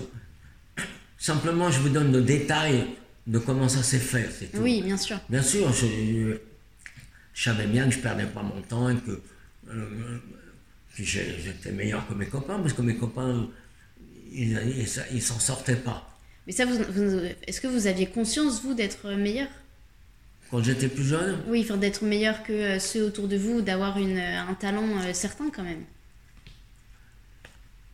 [1.19, 2.87] Simplement, je vous donne le détail
[3.27, 4.29] de comment ça s'est fait.
[4.55, 5.19] Oui, bien sûr.
[5.29, 6.39] Bien sûr, je,
[7.35, 9.21] savais bien que je perdais pas mon temps et que,
[9.71, 10.19] euh,
[10.99, 13.49] j'étais meilleur que mes copains, parce que mes copains,
[14.33, 14.55] ils
[15.13, 16.19] ne s'en sortaient pas.
[16.47, 16.65] Mais ça,
[17.47, 19.49] est-ce que vous aviez conscience, vous, d'être meilleur?
[20.51, 21.39] Quand j'étais plus jeune?
[21.49, 25.65] Oui, d'être meilleur que euh, ceux autour de vous, d'avoir un talent euh, certain quand
[25.65, 25.83] même.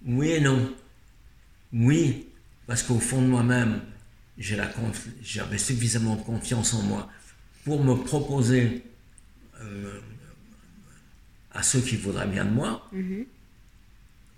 [0.07, 0.75] Oui et non.
[1.73, 2.29] Oui,
[2.67, 3.81] parce qu'au fond de moi-même,
[4.39, 7.09] j'avais suffisamment de confiance en moi
[7.65, 8.83] pour me proposer
[11.53, 12.89] à ceux qui voudraient bien de moi.
[12.95, 13.27] Mm-hmm.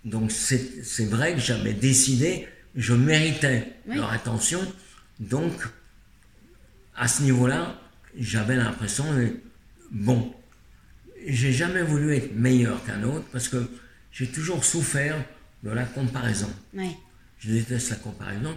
[0.05, 4.61] Donc c'est vrai que j'avais décidé, je méritais leur attention.
[5.19, 5.53] Donc
[6.95, 7.81] à ce niveau-là,
[8.19, 9.05] j'avais l'impression
[9.91, 10.35] bon.
[11.27, 13.67] J'ai jamais voulu être meilleur qu'un autre parce que
[14.13, 15.25] j'ai toujours souffert
[15.65, 16.51] de la comparaison.
[17.39, 18.57] Je déteste la comparaison.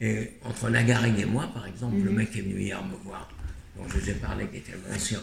[0.00, 2.16] Et entre Lagarrigue et moi, par exemple, le mhm.
[2.16, 3.28] mec est venu hier me voir,
[3.76, 5.22] dont je vous ai parlé, qui était mon ancien,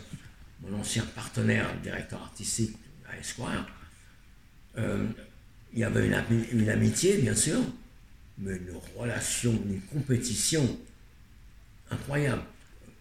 [0.61, 2.75] mon ancien partenaire, directeur artistique
[3.11, 3.67] à Esquire,
[4.77, 5.05] euh,
[5.73, 7.59] il y avait une, une, amitié, bien sûr,
[8.39, 10.65] mais une relation, une compétition
[11.91, 12.41] incroyable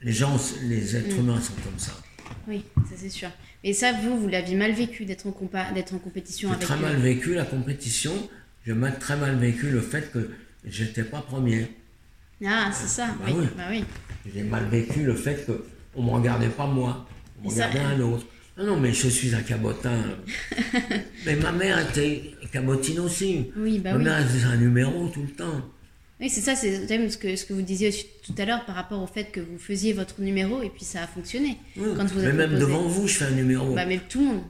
[0.02, 1.20] les gens, les êtres mm.
[1.20, 1.92] humains sont comme ça.
[2.48, 3.30] Oui, ça c'est sûr.
[3.64, 6.64] Et ça, vous, vous l'aviez mal vécu d'être en, d'être en compétition avec.
[6.64, 8.12] Très mal vécu la compétition.
[8.66, 10.30] J'ai très mal vécu le fait que
[10.64, 11.68] j'étais pas premier.
[12.44, 13.08] Ah, c'est ça.
[13.20, 13.46] Bah oui.
[13.56, 13.84] Bah oui.
[14.32, 17.06] J'ai mal vécu le fait qu'on ne me regardait pas moi,
[17.40, 18.24] on me regardait un autre.
[18.56, 19.98] Ah non, mais je suis un cabotin.
[21.26, 23.50] mais ma mère était cabotine aussi.
[23.56, 24.04] Oui, bah ma oui.
[24.04, 25.62] mère faisait un numéro tout le temps.
[26.22, 27.92] Oui, c'est ça, c'est ce que, ce que vous disiez
[28.24, 31.02] tout à l'heure par rapport au fait que vous faisiez votre numéro et puis ça
[31.02, 31.58] a fonctionné.
[31.74, 33.74] quand vous mais même devant vous, je fais un numéro.
[33.74, 34.42] Bah, mais tout le monde.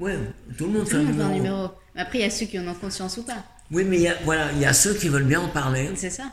[0.00, 0.10] Oui,
[0.58, 1.68] tout le monde, fait, un numéro.
[1.94, 3.44] Mais après, il y a ceux qui en ont conscience ou pas.
[3.70, 5.90] Oui, mais il y a, voilà, il y a ceux qui veulent bien en parler.
[5.94, 6.32] C'est ça.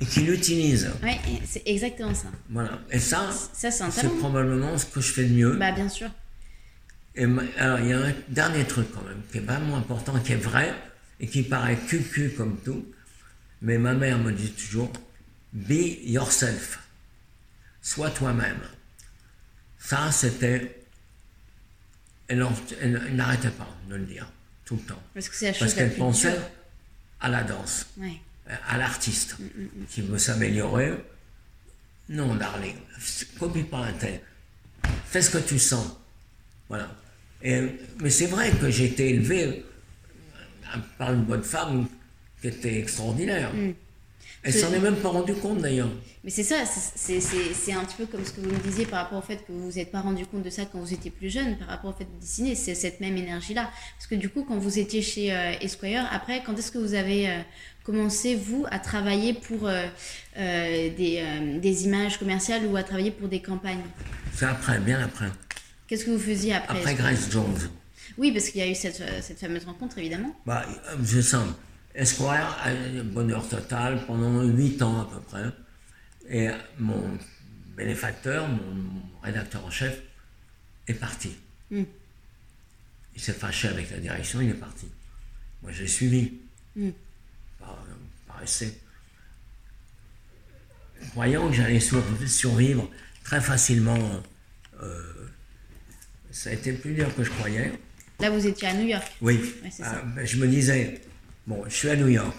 [0.00, 0.90] Et qui l'utilisent.
[1.04, 1.12] Oui,
[1.44, 2.28] c'est exactement ça.
[2.50, 2.80] Voilà.
[2.90, 5.56] Et ça, ça c'est probablement ce que je fais de mieux.
[5.56, 6.08] Bah, bien sûr.
[7.14, 7.24] Et
[7.56, 10.42] alors, il y a un dernier truc quand même, qui est vraiment important, qui est
[10.42, 10.74] vrai,
[11.20, 12.84] et qui paraît cucu comme tout
[13.62, 14.92] mais ma mère me dit toujours,
[15.52, 16.80] be yourself.
[17.80, 18.60] Sois toi-même.
[19.78, 20.82] Ça, c'était.
[22.28, 22.44] Elle,
[23.12, 24.28] n'arrêtait pas de le dire,
[24.64, 25.02] tout le temps.
[25.14, 25.28] Parce
[25.74, 26.38] qu'elle pensait
[27.20, 27.86] à la danse,
[28.68, 29.86] à l'artiste, mm, mm, mm.
[29.86, 30.92] qui veut s'améliorer.
[32.08, 32.76] Non, darling,
[33.38, 34.20] copie pas un tel.
[35.06, 35.96] Fais ce que tu sens.
[36.68, 36.90] Voilà.
[37.42, 39.64] mais c'est vrai que j'ai été élevé
[40.98, 41.86] par une bonne femme
[42.40, 43.52] qui était extraordinaire.
[43.54, 43.74] Mm.
[44.46, 45.90] Elle s'en est même pas rendue compte d'ailleurs.
[46.22, 49.18] Mais c'est ça, c'est un petit peu comme ce que vous me disiez par rapport
[49.18, 51.30] au fait que vous vous êtes pas rendu compte de ça quand vous étiez plus
[51.30, 53.68] jeune, par rapport au fait de dessiner, c'est cette même énergie-là.
[53.96, 56.94] Parce que du coup, quand vous étiez chez euh, Esquire, après, quand est-ce que vous
[56.94, 57.40] avez euh,
[57.82, 59.86] commencé, vous, à travailler pour euh,
[60.36, 61.24] des,
[61.60, 63.82] des, images commerciales ou à travailler pour des campagnes?
[64.32, 65.26] C'est après, bien après.
[65.88, 67.68] Qu'est-ce que vous faisiez après Après Grace Jones.
[68.16, 70.34] Oui, parce qu'il y a eu cette, cette fameuse rencontre, évidemment.
[70.46, 70.64] Bah,
[71.02, 71.48] je sens.
[71.96, 75.50] Esquire a eu bonheur total pendant huit ans à peu près.
[76.28, 77.18] Et mon
[77.74, 80.02] bénéfacteur, mon, rédacteur en chef,
[80.88, 81.34] est parti.
[81.70, 81.84] Hmm.
[83.14, 84.86] Il s'est fâché avec la direction, il est parti.
[85.62, 86.34] Moi, j'ai suivi
[86.76, 86.90] mm.
[87.58, 87.82] par,
[88.28, 88.78] par, essai.
[91.10, 92.90] Croyant que j'allais survivre
[93.24, 93.98] très facilement.
[94.82, 95.02] euh,
[96.30, 97.72] ça a été plus dur que je croyais.
[98.20, 99.06] Là, vous étiez à New York.
[99.22, 99.40] Oui.
[99.62, 100.02] Ouais, Ah, ça.
[100.14, 101.00] ben, je me disais,
[101.46, 102.38] bon, je suis à New York,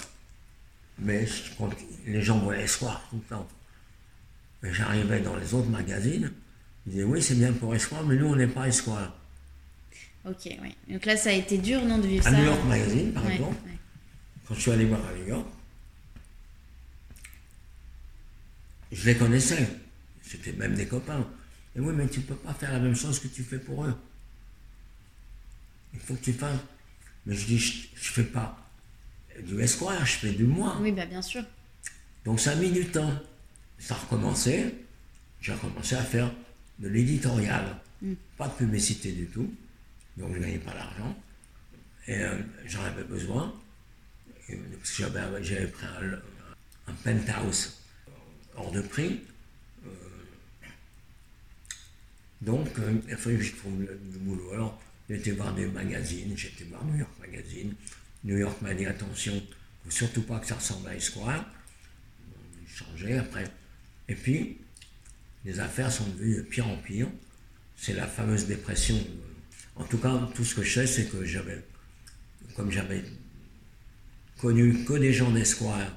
[0.99, 3.47] mais je compte- les gens voient Espoir tout le temps.
[4.63, 6.31] Mais j'arrivais dans les autres magazines,
[6.85, 9.13] ils disaient, oui, c'est bien pour Espoir, mais nous, on n'est pas Espoir.
[10.25, 10.75] Ok, oui.
[10.89, 12.37] Donc là, ça a été dur, non, de vivre À ça?
[12.37, 13.77] New York Magazine, par Ouais, exemple, ouais.
[14.47, 15.45] quand je suis allé voir à New York,
[18.91, 19.67] je les connaissais.
[20.21, 21.25] C'était même des copains.
[21.75, 23.85] Et oui, mais tu ne peux pas faire la même chose que tu fais pour
[23.85, 23.95] eux.
[25.93, 26.59] Il faut que tu fasses.
[27.25, 28.57] Mais je dis, je ne fais pas
[29.41, 30.77] du Esquire, je fais du moi.
[30.81, 31.43] Oui, bah, bien sûr.
[32.25, 33.13] Donc ça a mis du temps.
[33.79, 34.73] Ça a recommencé.
[35.41, 36.31] J'ai recommencé à faire
[36.79, 37.77] de l'éditorial.
[38.37, 39.51] Pas de publicité du tout.
[40.17, 41.15] Donc je ne gagnais pas d'argent.
[42.07, 43.53] Et euh, j'en avais besoin.
[44.49, 47.77] Et, parce que j'avais, j'avais pris un, un penthouse
[48.55, 49.21] hors de prix.
[49.85, 49.89] Euh,
[52.41, 54.53] donc euh, il fallu que je trouve le- du boulot.
[54.53, 57.73] Alors j'étais voir des magazines, j'étais voir New York Magazine.
[58.27, 61.45] New York m'a dit attention, il ne faut surtout pas que ça ressemble à Esquire
[62.67, 63.49] changé après.
[64.09, 64.57] Et puis,
[65.45, 67.07] les affaires sont devenues de pire en pire.
[67.77, 68.97] C'est la fameuse dépression.
[69.77, 71.63] En tout cas, tout ce que je sais, c'est que j'avais,
[72.55, 73.03] comme j'avais
[74.39, 75.95] connu que des gens d'Esquire,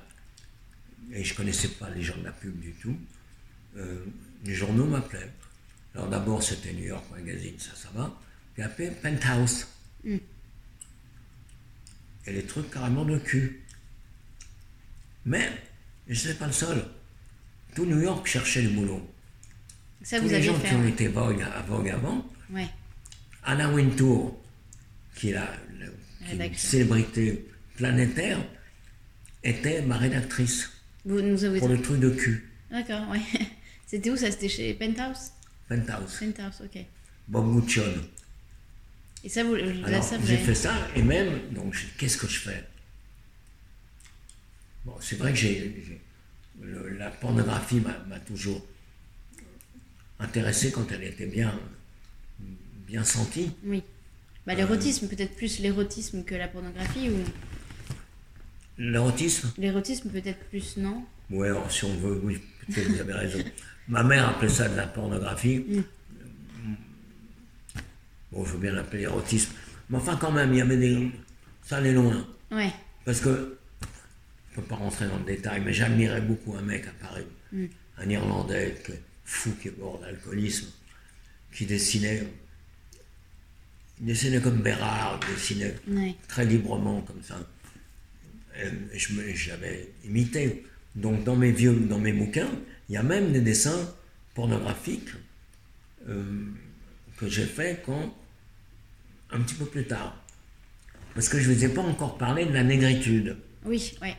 [1.12, 2.96] et je connaissais pas les gens de la pub du tout,
[3.76, 4.04] euh,
[4.44, 5.32] les journaux m'appelaient.
[5.94, 8.16] Alors d'abord, c'était New York Magazine, ça, ça va.
[8.54, 9.66] Puis après, Penthouse.
[12.26, 13.62] Et les trucs carrément de cul.
[15.24, 15.48] Mais
[16.06, 16.84] je ne suis pas le seul.
[17.74, 19.08] Tout New York cherchait le boulot.
[20.02, 20.68] Ça, Tous vous les gens fait.
[20.68, 20.90] qui ont ouais.
[20.90, 22.68] été Vogue, à Vogue avant, Ouais.
[23.44, 24.38] Anna Wintour,
[25.14, 28.38] qui est la, la- qui est une célébrité planétaire,
[29.44, 30.70] était ma rédactrice
[31.04, 31.58] Vous nous avez.
[31.58, 33.20] pour le truc de cul, D'accord, ouais.
[33.86, 34.30] C'était où ça?
[34.30, 35.32] C'était chez Penthouse?
[35.68, 36.84] Penthouse, Penthouse, ok.
[37.28, 38.02] Bob Guccione.
[39.22, 42.38] Et ça, vous, Alors, ça, vous j'ai fait ça, et même, donc, qu'est-ce que je
[42.40, 42.64] fais?
[44.84, 46.00] Bon, c'est vrai que j'ai, j'ai-
[46.62, 48.64] le- la pornographie m'a, m'a toujours
[50.18, 51.58] intéressé quand elle était bien,
[52.86, 53.50] bien sentie.
[53.64, 53.82] Oui.
[54.46, 57.18] Bah, l'érotisme, peut-être plus l'érotisme que la pornographie ou
[58.78, 59.52] L'érotisme?
[59.58, 61.04] L'érotisme peut-être plus, non?
[61.28, 63.38] Ouais, alors, si on veut, oui, peut-être vous avez raison.
[63.88, 65.62] Ma mère appelait ça de la pornographie.
[68.32, 69.52] Bon, je veux bien l'appeler érotisme.
[69.88, 71.10] Mais enfin, quand même, il y avait des.
[71.64, 72.26] Ça allait loin.
[72.50, 72.70] Ouais.
[73.04, 73.58] Parce que,
[74.52, 77.24] je ne peux pas rentrer dans le détail, mais j'admirais beaucoup un mec à Paris,
[77.98, 78.92] un Irlandais que-
[79.24, 80.66] fou qui est mort d'alcoolisme,
[81.52, 82.26] qui dessinait.
[84.00, 86.14] Il dessinait comme Bérard, il dessinait Ouais.
[86.26, 87.38] très librement comme ça.
[88.92, 90.64] Et je l'avais imité.
[90.96, 92.50] Donc dans mes vieux, dans mes bouquins,
[92.88, 93.94] il y a même des dessins
[94.34, 95.10] pornographiques
[96.08, 96.44] euh,
[97.16, 98.12] que j'ai faits quand
[99.32, 100.16] un petit peu plus tard.
[101.14, 103.36] Parce que je ne vous ai pas encore parlé de la négritude.
[103.64, 104.16] Oui, ouais.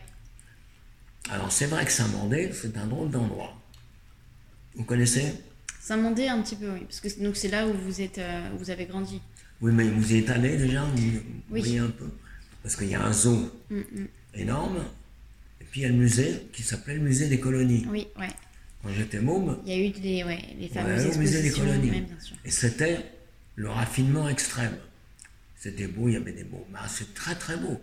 [1.30, 3.54] Alors c'est vrai que Saint-Mandé, c'est un drôle d'endroit.
[4.76, 5.34] Vous connaissez?
[5.80, 6.82] Saint-Mandé un petit peu, oui.
[6.82, 9.21] Parce que donc c'est là où vous êtes, euh, où vous avez grandi.
[9.62, 11.02] Oui, mais vous y êtes allé déjà Vous
[11.52, 11.60] Oui.
[11.62, 12.10] voyez un peu
[12.63, 13.52] Parce qu'il y a un zoo
[14.34, 14.84] énorme,
[15.60, 17.86] et puis il y a le musée qui s'appelait le musée des colonies.
[17.89, 18.28] Oui, ouais.
[18.84, 21.52] Quand j'étais môme, Il y a eu les, ouais, les fameuses Ouais, au musée des
[21.52, 21.91] colonies.
[21.91, 22.36] ouais, bien sûr.
[22.43, 22.97] Et c'était
[23.56, 24.76] le raffinement extrême.
[25.62, 27.80] C'était beau, il y avait des beaux masques, c'est très très beau.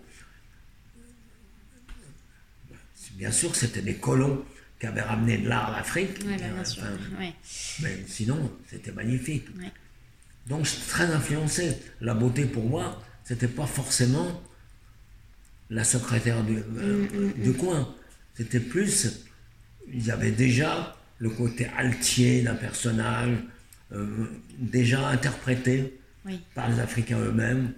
[3.15, 4.45] Bien sûr c'était des colons
[4.81, 6.19] qui avaient ramené de l'art à l'Afrique.
[6.27, 6.83] Ouais, bah, bien sûr.
[6.83, 7.33] Enfin, Ouais.
[7.83, 9.47] mais sinon, c'était magnifique.
[9.59, 9.73] Ouais.
[10.47, 11.77] Donc, j'étais très influencé.
[12.01, 14.41] La beauté pour moi, c'était pas forcément
[15.71, 17.93] la secrétaire du, euh, du coin.
[18.37, 19.25] C'était plus,
[19.93, 23.37] il y avait déjà le côté altier d'un personnage,
[23.91, 24.27] euh,
[24.59, 26.41] déjà interprété Oui.
[26.55, 27.73] par les Africains eux-mêmes.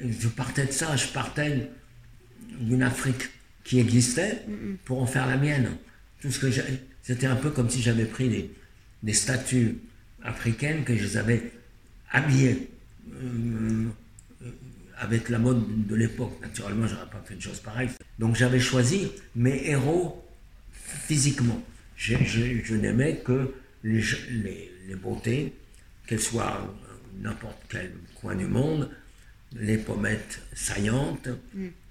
[0.00, 1.70] Je partais de ça, je partais
[2.60, 3.30] d'une Afrique
[3.64, 4.42] qui existait
[4.84, 5.70] pour en faire la mienne.
[6.20, 6.50] Tout ce que
[7.02, 8.50] c'était un peu comme si j'avais pris des,
[9.02, 9.78] des statues
[10.22, 11.52] africaines que je les avais
[12.10, 12.68] habillées
[13.12, 13.86] euh,
[14.42, 14.50] euh,
[14.98, 16.38] avec la mode de l'époque.
[16.42, 17.90] Naturellement, j'aurais pas fait de choses pareilles.
[18.18, 20.22] Donc j'avais choisi mes héros
[20.72, 21.62] physiquement.
[21.96, 23.54] Je n'aimais que
[23.84, 25.54] les, les, les beautés,
[26.06, 26.74] qu'elles soient
[27.20, 28.90] n'importe quel coin du monde,
[29.54, 31.28] les pommettes saillantes,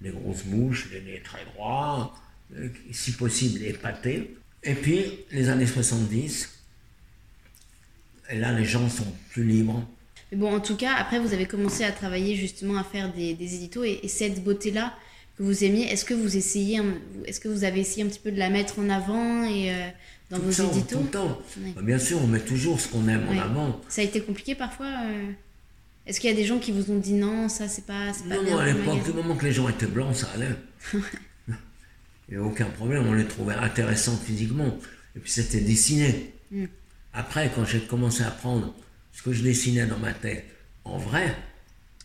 [0.00, 2.14] les grosses bouches, les nez très droits,
[2.56, 4.36] euh, si possible épatés.
[4.64, 6.50] Et puis, les années 70,
[8.30, 9.86] et là, les gens sont plus libres.
[10.30, 13.34] Mais bon, en tout cas, après, vous avez commencé à travailler justement à faire des,
[13.34, 14.94] des éditos et, et cette beauté-là
[15.36, 16.80] que vous aimiez, est-ce que vous essayez,
[17.24, 19.88] est-ce que vous avez essayé un petit peu de la mettre en avant et euh,
[20.32, 21.42] dans Tout vos le temps, éditos Tout le temps.
[21.76, 23.80] Bah, bien sûr, on met toujours ce qu'on aime en avant.
[23.88, 25.30] Ça a été compliqué parfois euh,
[26.06, 28.26] Est-ce qu'il y a des gens qui vous ont dit non, ça c'est pas, c'est
[28.26, 30.56] pas Non, bien non, à l'époque, du moment que les gens étaient blancs, ça allait.
[32.28, 34.78] Il n'y avait aucun problème, on les trouvait intéressants physiquement.
[35.14, 36.32] Et puis c'était dessiné.
[36.50, 36.64] Mm.
[37.12, 38.74] Après, quand j'ai commencé à prendre
[39.12, 40.46] ce que je dessinais dans ma tête
[40.84, 41.36] en vrai,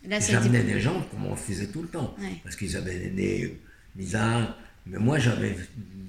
[0.03, 2.13] j'amenais des gens comme on le faisait tout le temps.
[2.19, 2.41] Ouais.
[2.43, 3.57] Parce qu'ils avaient des nez
[3.95, 4.57] bizarres.
[4.89, 5.55] Mais moi, j'avais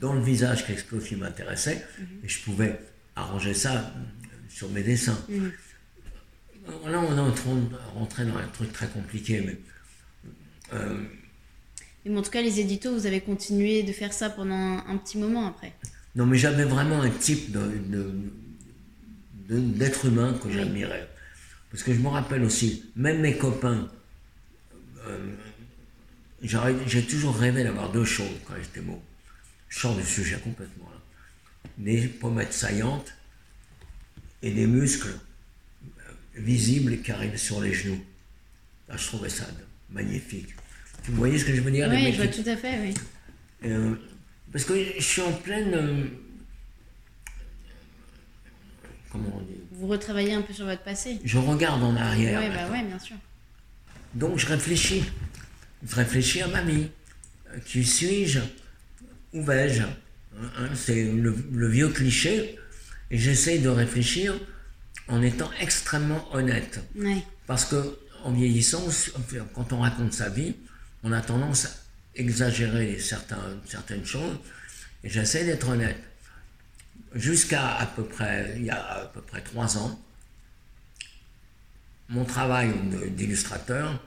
[0.01, 2.25] dans le visage quelque chose qui m'intéressait Mm-hmm.
[2.25, 2.79] et je pouvais
[3.17, 3.93] arranger ça
[4.49, 5.19] sur mes dessins.
[5.29, 5.53] Mhm.
[6.87, 9.57] Là, on est en train de rentrer dans un truc très compliqué, mais
[10.75, 11.03] euh,
[12.05, 14.85] Mais bon, en tout cas, les éditos, vous avez continué de faire ça pendant un,
[14.87, 15.73] un petit moment après.
[16.15, 17.57] Non, mais j'avais vraiment un type
[19.49, 21.09] d'être humain que j'admirais.
[21.71, 23.89] Parce que je me rappelle aussi, même mes copains,
[25.07, 25.35] euh,
[26.43, 29.01] j'ai toujours rêvé d'avoir deux choses quand j'étais môme.
[29.69, 31.01] Je sors du sujet complètement là.
[31.79, 33.13] Des pommettes saillantes
[34.43, 38.03] et des muscles euh, visibles qui arrivent sur les genoux.
[38.89, 39.47] Je trouvais ça
[39.91, 40.55] magnifique.
[41.05, 42.95] Tu voyez ce que je veux dire Oui, je vois tout à fait, oui.
[43.65, 43.95] euh,
[44.53, 45.75] parce que je suis en pleine.
[45.75, 46.05] euh,
[49.11, 49.59] comment on dit?
[49.73, 51.19] Vous retravaillez un peu sur votre passé.
[51.25, 52.41] Je regarde en arrière.
[52.41, 53.17] Ouais, bah ouais, bien sûr.
[54.15, 55.05] Donc je réfléchis.
[55.87, 56.89] Je réfléchis à ma vie.
[57.51, 58.41] Euh, Qui suis-je?
[59.33, 59.83] Où vais-je?
[59.83, 62.59] Hein, C'est le, le vieux cliché.
[63.11, 64.35] Et j'essaye de réfléchir
[65.09, 66.81] en étant extrêmement honnête.
[67.47, 68.85] Parce que en vieillissant,
[69.55, 70.55] quand on raconte sa vie,
[71.03, 71.71] on a tendance à
[72.17, 74.37] exagérer certains- certaines choses.
[75.05, 75.99] Et j'essaie d'être honnête.
[77.15, 79.99] Jusqu'à à peu près, il y a à peu près trois ans,
[82.11, 82.71] mon travail
[83.11, 84.03] d'illustrateur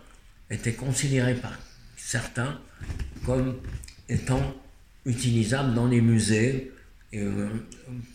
[0.51, 1.57] était considéré par
[1.97, 2.59] certains
[3.25, 3.59] comme
[4.09, 4.55] étant
[5.05, 6.71] utilisable dans les musées
[7.13, 7.49] euh,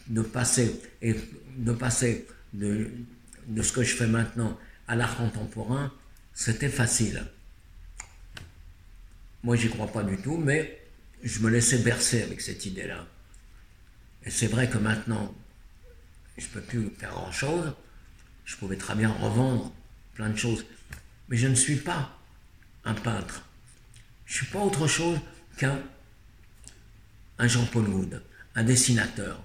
[0.08, 1.16] de passer et
[1.56, 2.90] de passer de,
[3.48, 5.92] de ce que je fais maintenant à l'art contemporain,
[6.34, 7.24] c'était facile.
[9.42, 10.80] Moi, j'y crois pas du tout, mais
[11.22, 13.06] je me laissais bercer avec cette idée-là.
[14.24, 15.34] Et c'est vrai que maintenant,
[16.36, 17.72] je peux plus faire grand-chose.
[18.44, 19.72] Je pouvais très bien revendre
[20.14, 20.64] plein de choses.
[21.28, 22.15] Mais je ne suis pas
[22.86, 23.42] un peintre.
[24.24, 25.18] Je suis pas autre chose
[25.58, 25.78] qu'un
[27.38, 28.22] un Jean-Paul Wood,
[28.54, 29.42] un dessinateur.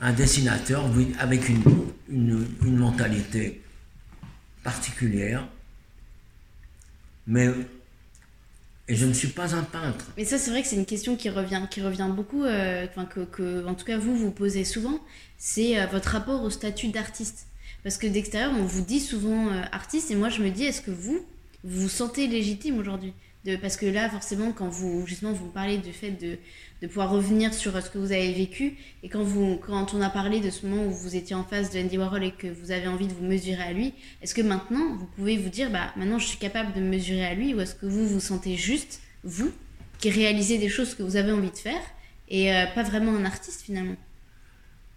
[0.00, 0.84] Un dessinateur
[1.18, 3.62] avec une, mentalité
[4.62, 5.48] particulière.
[7.26, 7.48] Mais
[8.90, 10.06] et je ne suis pas un peintre.
[10.16, 13.24] Mais ça, c'est vrai que c'est une question qui revient, qui revient beaucoup, euh, que,
[13.24, 14.98] que, en tout cas, vous, vous posez souvent.
[15.36, 17.48] C'est euh, votre rapport au statut d'artiste.
[17.82, 20.80] Parce que d'extérieur, on vous dit souvent euh, artiste, et moi, je me dis, est-ce
[20.80, 21.22] que vous,
[21.64, 23.12] vous vous sentez légitime aujourd'hui
[23.44, 26.38] de, Parce que là, forcément, quand vous, justement, vous parlez du fait de,
[26.82, 30.10] de pouvoir revenir sur ce que vous avez vécu, et quand, vous, quand on a
[30.10, 32.70] parlé de ce moment où vous étiez en face de Andy Warhol et que vous
[32.70, 35.92] avez envie de vous mesurer à lui, est-ce que maintenant, vous pouvez vous dire, bah,
[35.96, 38.56] maintenant, je suis capable de me mesurer à lui, ou est-ce que vous vous sentez
[38.56, 39.50] juste, vous,
[39.98, 41.80] qui réalisez des choses que vous avez envie de faire,
[42.28, 43.96] et euh, pas vraiment un artiste finalement?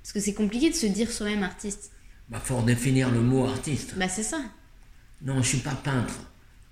[0.02, 1.92] Parce que c'est compliqué de se dire soi-même artiste.
[2.32, 3.96] Il faut définir le mot artiste.
[3.98, 4.42] Bah, c'est ça.
[5.22, 6.31] Non, je ne suis pas peintre.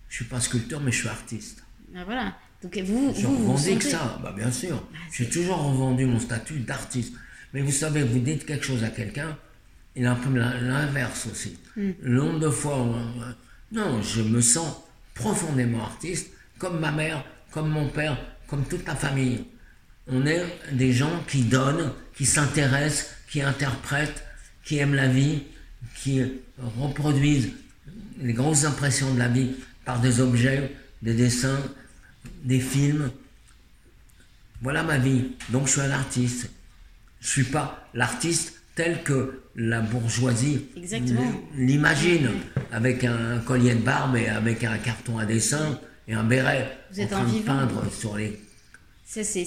[0.09, 1.63] Je ne suis pas sculpteur, mais je suis artiste.
[1.93, 2.35] Bah, voilà.
[2.63, 4.83] Donc, vous, Je vous, revendique ça, bah, bien sûr.
[5.11, 7.13] c'est- J'ai toujours revendu mon statut d'artiste.
[7.53, 9.37] Mais vous savez, vous dites quelque chose à quelqu'un,
[9.95, 11.57] il imprime l'in- l'inverse aussi.
[11.75, 12.95] Le nombre de fois, où-
[13.75, 14.75] non, je me sens
[15.13, 18.17] profondément artiste, comme ma mère, comme mon père,
[18.47, 19.45] comme toute la famille.
[20.07, 20.43] On est
[20.73, 24.23] des gens qui donnent, qui s'intéressent, qui interprètent,
[24.63, 25.43] qui aiment la vie,
[25.95, 26.21] qui
[26.77, 27.51] reproduisent
[28.21, 29.51] les grosses impressions de la vie
[29.85, 31.59] par des objets, des dessins,
[32.43, 33.11] des films.
[34.61, 35.31] Voilà ma vie.
[35.49, 36.49] Donc je suis un artiste.
[37.21, 40.65] Je suis pas l'artiste tel que la bourgeoisie
[41.57, 42.29] l'imagine,
[42.71, 46.99] avec un collier de barbe et avec un carton à dessin et un béret Vous
[46.99, 48.39] en êtes train de peindre sur les
[49.05, 49.41] Ça, c'est,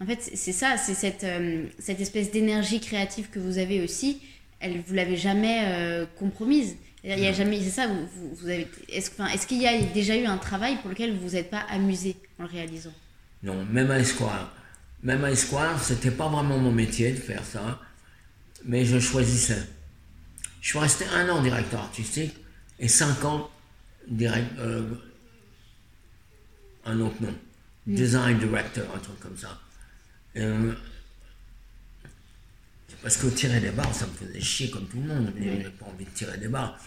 [0.00, 3.82] En fait, c'est- c'est ça, c'est cette, euh, cette espèce d'énergie créative que vous avez
[3.82, 4.22] aussi,
[4.60, 6.76] elle, vous l'avez jamais euh, compromise.
[7.16, 9.66] Il y a jamais, c'est ça, vous, vous, vous avez, est-ce, enfin, est-ce qu'il y
[9.66, 12.92] a déjà eu un travail pour lequel vous vous êtes pas amusé en le réalisant?
[13.42, 14.50] Non, même à Esquire.
[15.02, 17.80] Même à Esquire, c'était pas vraiment mon métier de faire ça,
[18.66, 19.66] mais je choisissais.
[20.60, 22.34] Je suis resté un an directeur artistique
[22.78, 23.48] et cinq ans
[24.06, 24.82] direct, euh,
[26.84, 27.34] un autre nom,
[27.86, 29.58] design director, un truc comme ça.
[30.36, 30.74] Euh,
[33.02, 35.32] parce que tirer des barres, ça me faisait chier comme tout le monde.
[35.38, 36.78] Je n'avais pas envie de tirer des barres.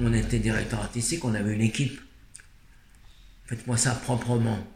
[0.00, 2.00] On était directeur artistique, on avait une équipe.
[3.46, 4.66] Faites-moi ça proprement.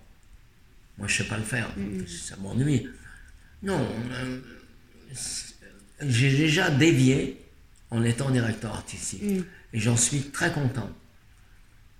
[0.98, 1.70] Moi, je sais pas le faire.
[2.06, 2.86] Ça m'ennuie.
[3.62, 3.80] Non,
[4.12, 4.40] euh,
[6.00, 7.40] j'ai déjà dévié
[7.90, 9.22] en étant directeur artistique.
[9.22, 9.44] Mm.
[9.72, 10.90] Et j'en suis très content.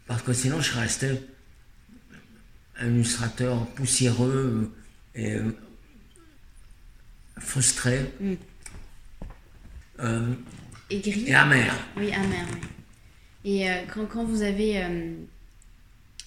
[0.06, 1.10] Parce que sinon, je serais resté
[2.78, 4.72] un illustrateur poussiéreux
[5.14, 5.56] et euh,
[7.38, 8.32] frustré Mm.
[10.00, 10.34] euh,
[10.90, 11.24] Et gris.
[11.28, 11.72] et amer.
[11.96, 12.60] Oui, amer, oui.
[13.44, 14.82] Et euh, quand, quand vous avez.
[14.82, 15.12] euh,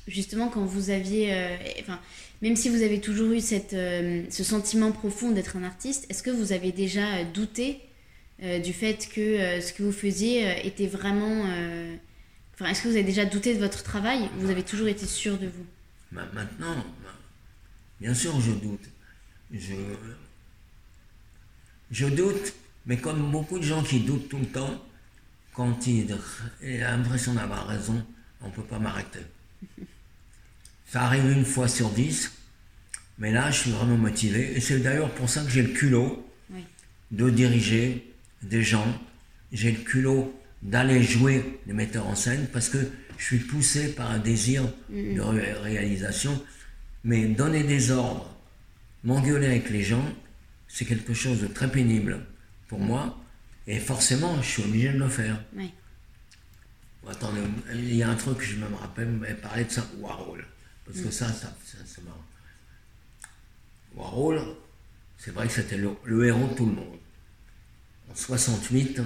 [0.08, 1.34] justement, quand vous aviez.
[1.34, 2.00] euh, enfin,
[2.42, 6.30] même si vous avez toujours eu cette, ce sentiment profond d'être un artiste, est-ce que
[6.32, 7.80] vous avez déjà douté
[8.64, 11.46] du fait que ce que vous faisiez était vraiment.
[12.54, 15.06] Enfin, est-ce que vous avez déjà douté de votre travail ou Vous avez toujours été
[15.06, 15.66] sûr de vous?
[16.12, 17.18] Ma- Maintenant, ma-
[18.02, 18.84] bien sûr, je doute.
[19.54, 19.74] Je,
[21.92, 22.54] je doute,
[22.86, 24.84] mais comme beaucoup de gens qui doutent tout le temps,
[25.54, 26.18] quand ils ont
[26.62, 28.06] l'impression d'avoir raison,
[28.42, 29.20] on ne peut pas m'arrêter.
[30.88, 32.32] Ça arrive une fois sur dix,
[33.18, 34.56] mais là, je suis vraiment motivé.
[34.56, 36.64] Et c'est d'ailleurs pour ça que j'ai le culot Oui.
[37.12, 38.14] de diriger
[38.44, 38.86] des gens.
[39.52, 42.78] J'ai le culot d'aller jouer les metteurs en scène parce que
[43.18, 46.42] je suis poussé par un désir de ré- réalisation.
[47.04, 48.36] Mais donner des ordres,
[49.04, 50.04] m'engueuler avec les gens,
[50.68, 52.20] c'est quelque chose de très pénible
[52.68, 53.18] pour moi.
[53.68, 55.42] Et forcément, je suis obligé de le faire.
[55.56, 55.74] Oui.
[57.08, 57.42] Attendez,
[57.74, 60.46] il y a un truc que je me rappelle, vous m'avez parlé de ça, Warhol.
[60.86, 62.24] Parce que ça, ça, ça, c'est marrant.
[63.96, 64.42] Warhol,
[65.18, 67.00] c'est vrai que c'était le, le héros de tout le monde.
[68.12, 69.02] En 68,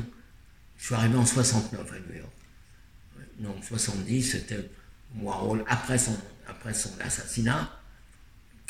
[0.78, 2.32] je suis arrivé en 69 à New York.
[3.40, 4.70] Non, en 70, c'était
[5.18, 7.70] Warhol, après son, après son assassinat,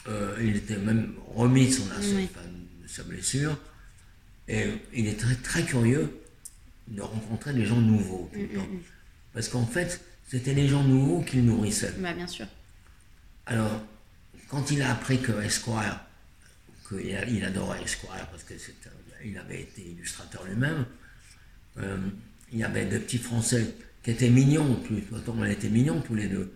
[0.08, 2.00] euh, il était même remis de son enfin,
[2.82, 3.58] de sa blessure,
[4.50, 6.20] et il est très, très curieux
[6.88, 8.68] de rencontrer des gens nouveaux tout le temps.
[9.32, 11.94] Parce qu'en fait, c'était les gens nouveaux qui le nourrissaient.
[12.00, 12.48] Bah, bien sûr.
[13.46, 13.82] Alors,
[14.50, 16.02] quand il a appris que Esquire,
[16.88, 20.86] qu'il il adorait Esquire parce qu'il avait été illustrateur lui-même,
[21.78, 21.98] euh,
[22.52, 26.16] il y avait des petits Français qui étaient mignons, plus, autant on était mignons tous
[26.16, 26.52] les deux.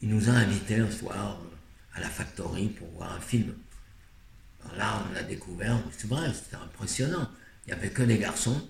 [0.00, 3.52] Il nous a invités un soir euh, à la Factory pour voir un film.
[4.76, 7.28] Là, on a découvert, c'est vrai, c'était impressionnant.
[7.66, 8.60] Il n'y avait que des garçons,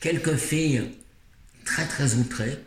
[0.00, 0.92] quelques filles
[1.64, 2.58] très très outrées.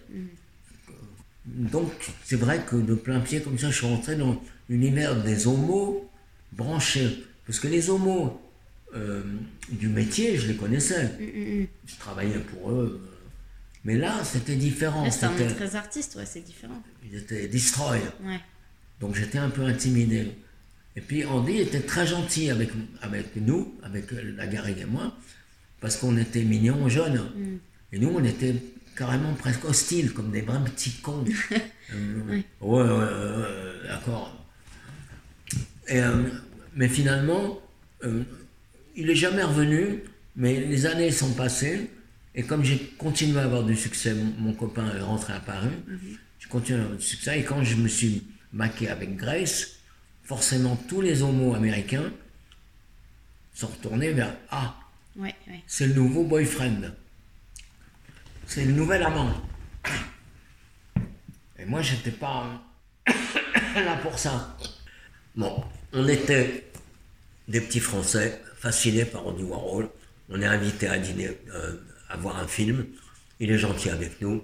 [1.45, 1.91] Donc,
[2.25, 6.09] c'est vrai que de plein pied, comme ça, je suis rentré dans l'univers des homos
[6.51, 7.25] branchés.
[7.45, 8.41] Parce que les homos
[8.95, 9.21] euh,
[9.69, 11.11] du métier, je les connaissais.
[11.85, 13.01] Je travaillais pour eux.
[13.85, 15.09] Mais là, c'était différent.
[15.09, 16.81] C'est un monde très artiste, ouais, c'est différent.
[17.05, 17.99] Ils étaient destroy.
[18.23, 18.39] Ouais.
[18.99, 20.33] Donc, j'étais un peu intimidé.
[20.97, 22.69] Et puis, Andy était très gentil avec,
[23.03, 25.15] avec nous, avec la Garrigue et moi,
[25.79, 27.21] parce qu'on était mignons, jeunes.
[27.93, 28.55] Et nous, on était
[28.95, 31.23] carrément presque hostiles, comme des vrais petits cons.
[31.93, 34.45] Euh, ouais, ouais, ouais, ouais, d'accord.
[35.89, 36.29] Euh,
[36.75, 37.61] mais finalement,
[38.03, 38.23] euh,
[38.97, 40.03] il est jamais revenu,
[40.35, 41.89] mais les années sont passées,
[42.35, 45.69] et comme j'ai continué à avoir du succès, mon, mon copain est rentré à Paris,
[46.39, 49.76] j'ai continué à avoir du succès, et quand je me suis maqué avec Grace,
[50.27, 52.11] forcément tous les homos américains
[53.53, 54.75] sont retournés vers Ah,
[55.15, 55.63] Ouais, ouais.
[55.65, 56.91] c'est le nouveau boyfriend.
[58.45, 59.31] C'est le nouvel amant.
[61.57, 62.61] Et moi, j'étais pas
[63.75, 64.55] là pour ça.
[65.35, 65.63] Bon,
[65.93, 66.69] on était
[67.47, 69.89] des petits Français fascinés par Andy Warhol.
[70.29, 71.77] On est invités à dîner, euh,
[72.09, 72.85] à voir un film.
[73.39, 74.43] Il est gentil avec nous.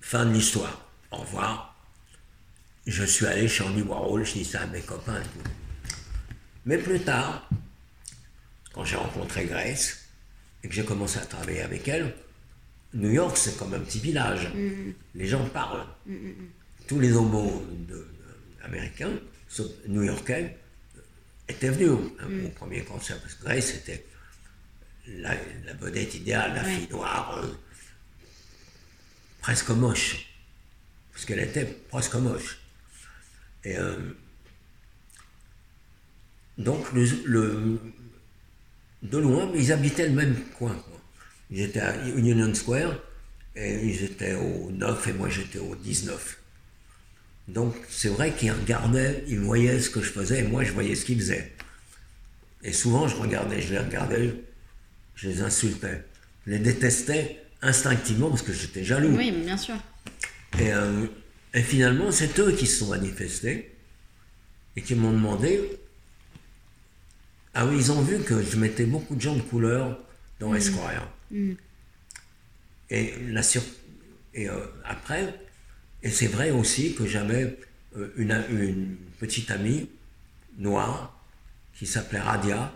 [0.00, 0.86] Fin de l'histoire.
[1.10, 1.71] Au revoir.
[2.86, 5.50] Je suis allé chez Andy Warhol, je dis ça à mes copains et tout.
[6.66, 7.48] Mais plus tard,
[8.72, 9.98] quand j'ai rencontré Grace
[10.64, 12.14] et que j'ai commencé à travailler avec elle,
[12.94, 14.48] New York, c'est comme un petit village.
[15.14, 15.86] Les gens parlent.
[16.88, 18.06] Tous les homos de- de-
[18.64, 19.12] américains,
[19.48, 20.58] sauf new-yorkais,
[21.48, 22.12] étaient venus au,
[22.46, 23.18] au premier concert.
[23.20, 24.04] Parce que Grace était
[25.06, 26.74] la, la vedette idéale, la Ouais.
[26.76, 27.48] fille noire, euh,
[29.40, 30.26] presque moche.
[31.12, 32.58] Parce qu'elle était presque moche.
[33.64, 33.96] Et euh,
[36.58, 37.78] donc, le, le-
[39.02, 40.74] de loin, ils habitaient le même coin.
[40.74, 41.00] quoi.
[41.50, 42.94] Ils étaient à Union Square
[43.56, 46.38] et ils étaient au 9 et moi j'étais au 19.
[47.48, 50.94] Donc c'est vrai qu'ils regardaient, ils voyaient ce que je faisais et moi je voyais
[50.94, 51.52] ce qu'ils faisaient.
[52.62, 54.34] Et souvent je regardais, je les regardais,
[55.16, 56.04] je les insultais.
[56.46, 59.14] Je les détestais instinctivement parce que j'étais jaloux.
[59.16, 59.74] Oui, bien sûr.
[60.58, 61.06] Et, euh,
[61.54, 63.70] et finalement, c'est eux qui se sont manifestés
[64.76, 65.60] et qui m'ont demandé.
[67.54, 69.98] Ah oui, ils ont vu que je mettais beaucoup de gens de couleur
[70.40, 71.06] dans Esquire.
[72.90, 73.62] Et, la sur-
[74.34, 75.34] et euh, après,
[76.02, 77.58] et c'est vrai aussi que j'avais
[77.96, 79.88] euh, une, une petite amie
[80.58, 81.18] noire
[81.74, 82.72] qui s'appelait Radia,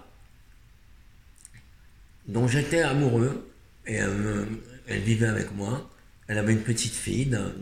[2.29, 3.51] dont j'étais amoureux,
[3.87, 5.89] et elle vivait avec moi.
[6.29, 7.53] Elle avait une petite fille d'un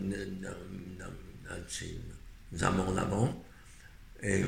[1.55, 3.43] de ses amants d'avant.
[4.23, 4.43] Et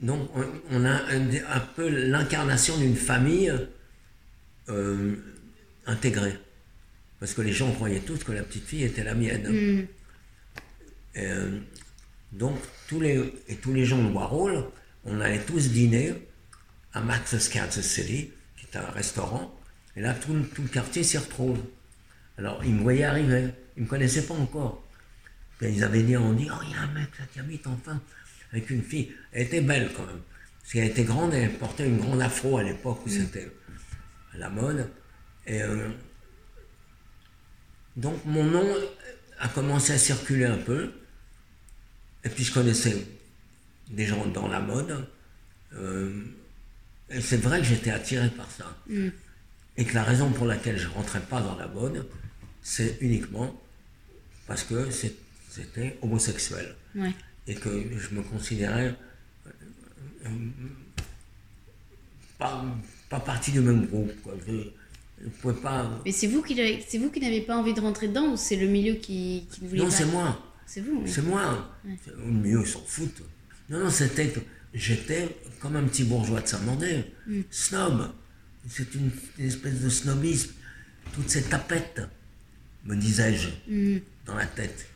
[0.00, 0.30] donc,
[0.70, 3.52] on, a un, peu l'incarnation d'une famille
[4.68, 5.16] euh,
[5.86, 6.36] intégrée.
[7.18, 9.48] Parce que les gens croyaient tous que la petite fille était la mienne.
[9.48, 9.86] Mm.
[11.18, 11.58] Euh,
[12.32, 12.58] donc,
[12.88, 14.66] tous les, et tous les gens de Warhol,
[15.04, 16.12] on allait tous dîner
[16.92, 19.58] à Max's Kansas City, qui est un restaurant.
[19.96, 21.58] Et là, tout, tout le quartier s'y retrouve.
[22.38, 23.48] Alors, ils me voyaient arriver.
[23.76, 24.84] Ils ne me connaissaient pas encore.
[25.62, 28.00] ils avaient dit, on dit, oh, il y a un mec là qui habite enfin
[28.52, 29.12] avec une fille.
[29.32, 30.20] Elle était belle quand même.
[30.60, 33.12] Parce qu'elle était grande, elle portait une grande afro à l'époque où mm.
[33.12, 33.52] c'était
[34.34, 34.88] à la mode.
[35.46, 35.88] Et euh,
[37.96, 38.66] donc mon nom
[39.38, 40.92] a commencé à circuler un peu.
[42.24, 43.06] Et puis je connaissais
[43.90, 45.06] des gens dans la mode.
[45.74, 46.24] Euh,
[47.10, 48.76] et c'est vrai que j'étais attiré par ça.
[48.88, 49.08] Mm.
[49.78, 52.08] Et que la raison pour laquelle je ne rentrais pas dans la mode,
[52.68, 53.54] c'est uniquement
[54.48, 56.74] parce que c'était homosexuel.
[57.46, 58.92] Et que je me considérais
[60.24, 60.28] euh,
[62.38, 62.64] pas,
[63.08, 64.10] pas, partie du même groupe.
[64.48, 65.88] Je, pouvais pas...
[66.04, 66.56] Mais c'est vous qui,
[66.88, 69.62] c'est vous qui n'avez pas envie de rentrer dedans ou c'est le milieu qui, qui
[69.62, 70.42] ne voulait non, c'est moi.
[70.66, 71.04] C'est vous.
[71.06, 71.72] C'est moi.
[71.84, 73.22] Le milieu, s'en foutent.
[73.70, 74.40] Non, non, c'était que
[74.74, 75.28] j'étais
[75.60, 77.40] comme un petit bourgeois de Saint-Mandé, mm.
[77.48, 78.10] snob.
[78.68, 80.50] C'est une, espèce de snobisme.
[81.14, 82.02] Toutes ces tapettes,
[82.86, 84.00] me disais-je, mm.
[84.26, 84.86] dans la tête.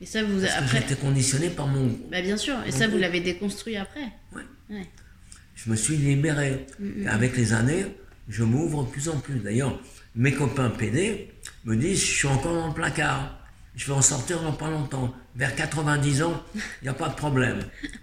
[0.00, 0.80] Et ça, vous Parce après.
[0.80, 1.86] J'étais conditionné par mon.
[2.10, 2.56] Bah, bien sûr.
[2.66, 4.08] Et ça, vous l'avez déconstruit après.
[4.34, 4.42] Ouais.
[4.70, 4.86] ouais.
[5.54, 6.66] Je me suis libéré.
[6.78, 7.86] Mm, avec les années,
[8.28, 9.38] je m'ouvre de plus en plus.
[9.38, 9.80] D'ailleurs,
[10.16, 11.30] mes copains PD
[11.64, 13.38] me disent je suis encore dans le placard.
[13.76, 15.14] Je vais en sortir dans pas longtemps.
[15.36, 17.60] Vers 90 ans, il n'y a pas de problème.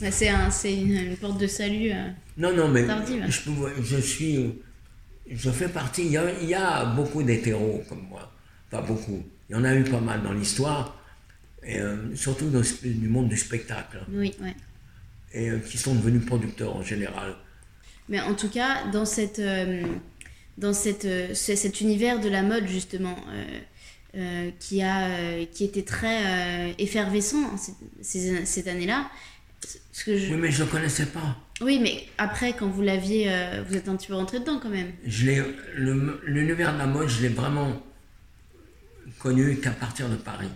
[0.00, 1.90] Bah, c'est un, une, porte de salut.
[1.90, 2.86] Euh, non, non, mais
[3.28, 3.50] je,
[3.82, 4.60] je, suis.
[5.32, 6.04] Je fais partie.
[6.04, 8.32] Il y a, il y a beaucoup d'hétéros comme moi.
[8.70, 9.22] Pas beaucoup.
[9.48, 10.96] Il y en a eu pas mal dans l'histoire.
[11.62, 14.04] Et, euh, surtout dans, du monde du spectacle.
[14.10, 14.50] Oui, oui.
[15.32, 17.34] Et euh, qui sont devenus producteurs en général.
[18.08, 19.40] Mais en tout cas, dans, cette,
[20.58, 23.16] dans cette, cet univers de la mode, justement,
[24.14, 27.56] euh, qui, a, euh, qui était très euh, effervescent hein,
[28.02, 29.10] ces, cette année-là.
[30.06, 31.34] Oui, mais je ne connaissais pas.
[31.62, 33.30] Oui, mais après, quand vous l'aviez,
[33.68, 34.92] vous êtes un petit peu rentré dedans quand même.
[35.74, 37.82] L'univers de la mode, je l'ai vraiment
[39.18, 40.50] connu qu'à partir de Paris,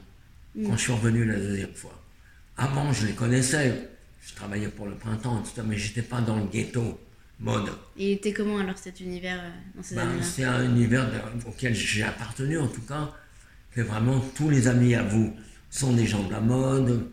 [0.54, 0.66] mm.
[0.66, 2.02] quand je suis revenu la deuxième fois.
[2.56, 3.90] Avant, je les connaissais.
[4.26, 6.98] Je travaillais pour le printemps, tout ça, mais j'étais pas dans le ghetto
[7.38, 7.68] mode.
[7.96, 9.40] Et il était comment alors cet univers
[9.76, 11.06] dans ces ben, C'est un univers
[11.46, 13.12] auquel j'ai appartenu en tout cas
[13.82, 15.34] vraiment tous les amis à vous
[15.70, 17.10] sont des gens de la mode,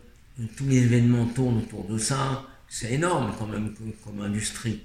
[0.56, 2.44] tous les événements tournent autour de ça.
[2.74, 3.72] C'est énorme quand même
[4.02, 4.82] comme, industrie.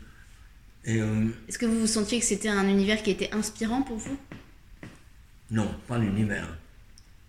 [0.88, 4.16] Euh, Est-ce que vous vous sentiez que c'était un univers qui était inspirant pour vous?
[5.50, 6.56] Non, pas l'univers.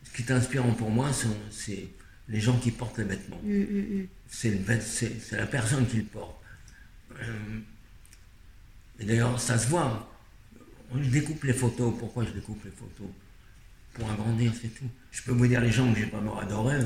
[0.05, 1.09] Ce qui est inspirant pour moi,
[1.51, 1.89] c'est
[2.29, 3.41] les gens qui portent les vêtements.
[3.43, 4.07] Mm, mm, mm.
[4.29, 6.37] C'est la personne qui le porte.
[7.23, 7.61] Euh,
[8.99, 10.15] et d'ailleurs, ça se voit.
[10.95, 11.95] Je découpe les photos.
[11.99, 13.09] Pourquoi je découpe les photos?
[13.95, 14.91] Pour agrandir, c'est tout.
[15.11, 16.81] Je peux vous dire les gens que j'ai pas adoré.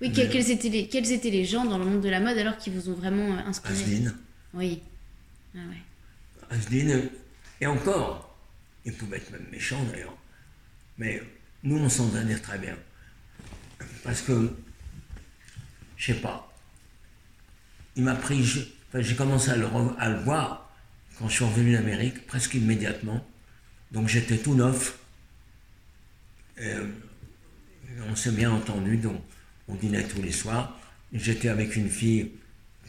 [0.00, 2.58] Oui, quels, étaient les, quels étaient les gens dans le monde de la mode alors
[2.58, 4.14] qui vous ont vraiment euh, inspiré Asdine.
[4.52, 4.82] Oui.
[5.54, 6.56] Ah ouais.
[6.56, 7.08] Asdine,
[7.60, 8.36] et encore,
[8.84, 10.16] il pouvait être même méchant d'ailleurs.
[10.98, 11.22] Mais
[11.62, 12.76] nous, on s'en donnait très bien.
[14.04, 14.54] Parce que,
[15.96, 16.52] je sais pas,
[17.96, 18.44] il m'a pris,
[18.94, 19.66] j'ai commencé à le,
[19.98, 20.70] à le voir
[21.18, 23.26] quand je suis revenu d'Amérique, presque immédiatement.
[23.92, 24.98] Donc j'étais tout neuf.
[26.60, 26.86] Euh,
[28.08, 29.22] on s'est bien entendu, donc
[29.68, 30.78] on dînait tous les soirs.
[31.12, 32.32] J'étais avec une fille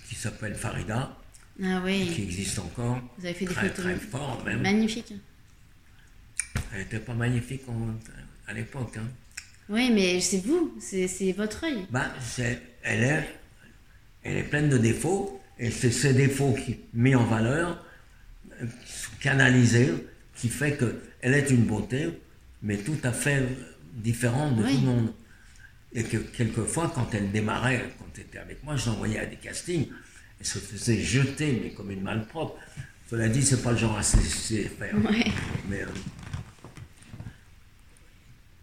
[0.09, 1.17] qui s'appelle Farida,
[1.63, 2.11] ah oui.
[2.13, 2.99] qui existe encore.
[3.17, 4.61] Vous avez fait des photos très fort même.
[4.61, 5.13] Magnifique.
[6.73, 7.63] Elle n'était pas magnifique
[8.47, 8.97] à l'époque.
[8.97, 9.07] Hein.
[9.69, 11.85] Oui, mais c'est vous, c'est votre œil.
[11.89, 12.05] Bah,
[12.83, 13.27] elle, est,
[14.23, 17.83] elle est pleine de défauts, et c'est ces défauts qui mis en valeur,
[19.19, 19.93] canalisés,
[20.35, 22.09] qui fait qu'elle est une beauté,
[22.61, 23.43] mais tout à fait
[23.93, 25.13] différente de tout le monde.
[25.97, 29.35] Et que quelquefois, quand elle démarrait, quand elle était avec moi, je l'envoyais à des
[29.35, 29.87] castings,
[30.39, 32.55] elle se faisait jeter, mais comme une malpropre.
[33.09, 34.93] Cela dit, c'est pas le genre à se faire.
[35.67, 35.87] Mais, euh,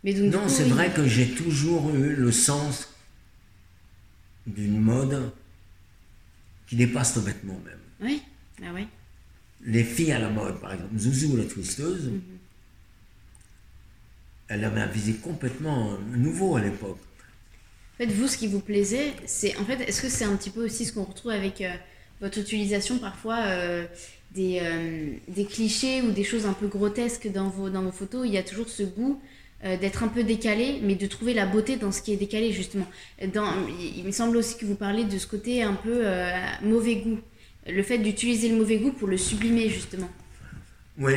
[0.04, 2.94] mais non, c'est vrai que j'ai toujours eu le sens
[4.46, 5.32] d'une mode
[6.68, 7.80] qui dépasse le vêtement même.
[8.00, 8.22] Oui,
[8.62, 8.86] ah oui.
[9.64, 12.20] Les filles à la mode, par exemple, Zouzou la twisteuse, mhm
[14.48, 16.98] elle avait un physique complètement nouveau à l'époque.
[17.94, 20.50] En fait, vous, ce qui vous plaisait, c'est en fait, est-ce que c'est un petit
[20.50, 21.70] peu aussi ce qu'on retrouve avec euh,
[22.20, 23.44] votre utilisation parfois
[24.34, 24.60] des,
[25.28, 28.26] des clichés ou des choses un peu grotesques dans vos, dans vos photos?
[28.26, 29.20] Il y a toujours ce goût
[29.62, 32.86] d'être un peu décalé, mais de trouver la beauté dans ce qui est décalé, justement.
[33.20, 36.04] Il me semble aussi que vous parlez de ce côté un peu
[36.62, 37.18] mauvais goût.
[37.66, 40.08] Le fait d'utiliser le mauvais goût pour le sublimer, justement.
[40.98, 41.14] Oui,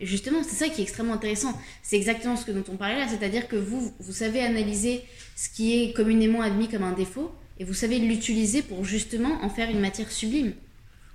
[0.00, 1.58] Justement, c'est ça qui est extrêmement intéressant.
[1.82, 5.02] C'est exactement ce dont on parlait là, c'est-à-dire que vous, vous savez analyser
[5.36, 9.48] ce qui est communément admis comme un défaut et vous savez l'utiliser pour justement en
[9.48, 10.52] faire une matière sublime.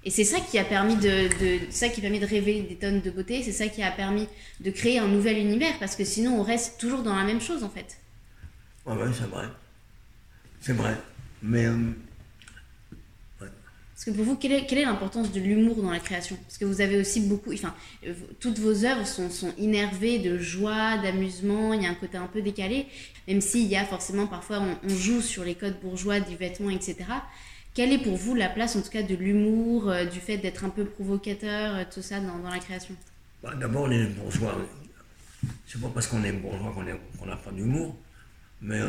[0.04, 1.30] Et c'est ça qui a permis de,
[1.70, 4.28] ça qui de révéler des tonnes de beauté, c'est ça qui a permis
[4.60, 7.64] de créer un nouvel univers parce que sinon on reste toujours dans la même chose
[7.64, 8.00] en fait.
[8.88, 9.46] Ouais, ouais c'est vrai.
[10.60, 10.96] C'est vrai.
[11.44, 11.76] Mais euh,
[14.02, 16.36] parce que pour vous, quelle est, l'importance de l'humour dans la création?
[16.48, 17.72] Parce que vous avez aussi beaucoup, enfin,
[18.08, 22.18] euh, toutes vos œuvres sont, sont innervées de joie, d'amusement, il y a un côté
[22.18, 22.88] un peu décalé,
[23.28, 26.96] même s'il y a forcément parfois, on, joue sur les codes bourgeois du vêtement, etc.
[27.76, 30.66] Quelle est pour vous la place, en tout cas, de l'humour, euh, du fait d'être
[30.66, 32.96] un peu provocateur, euh, tout ça, dans, la création?
[33.44, 34.58] Bah, D'abord, les bourgeois,
[35.68, 36.74] c'est pas parce qu'on est bourgeois
[37.20, 37.96] qu'on n'a pas d'humour,
[38.64, 38.80] mais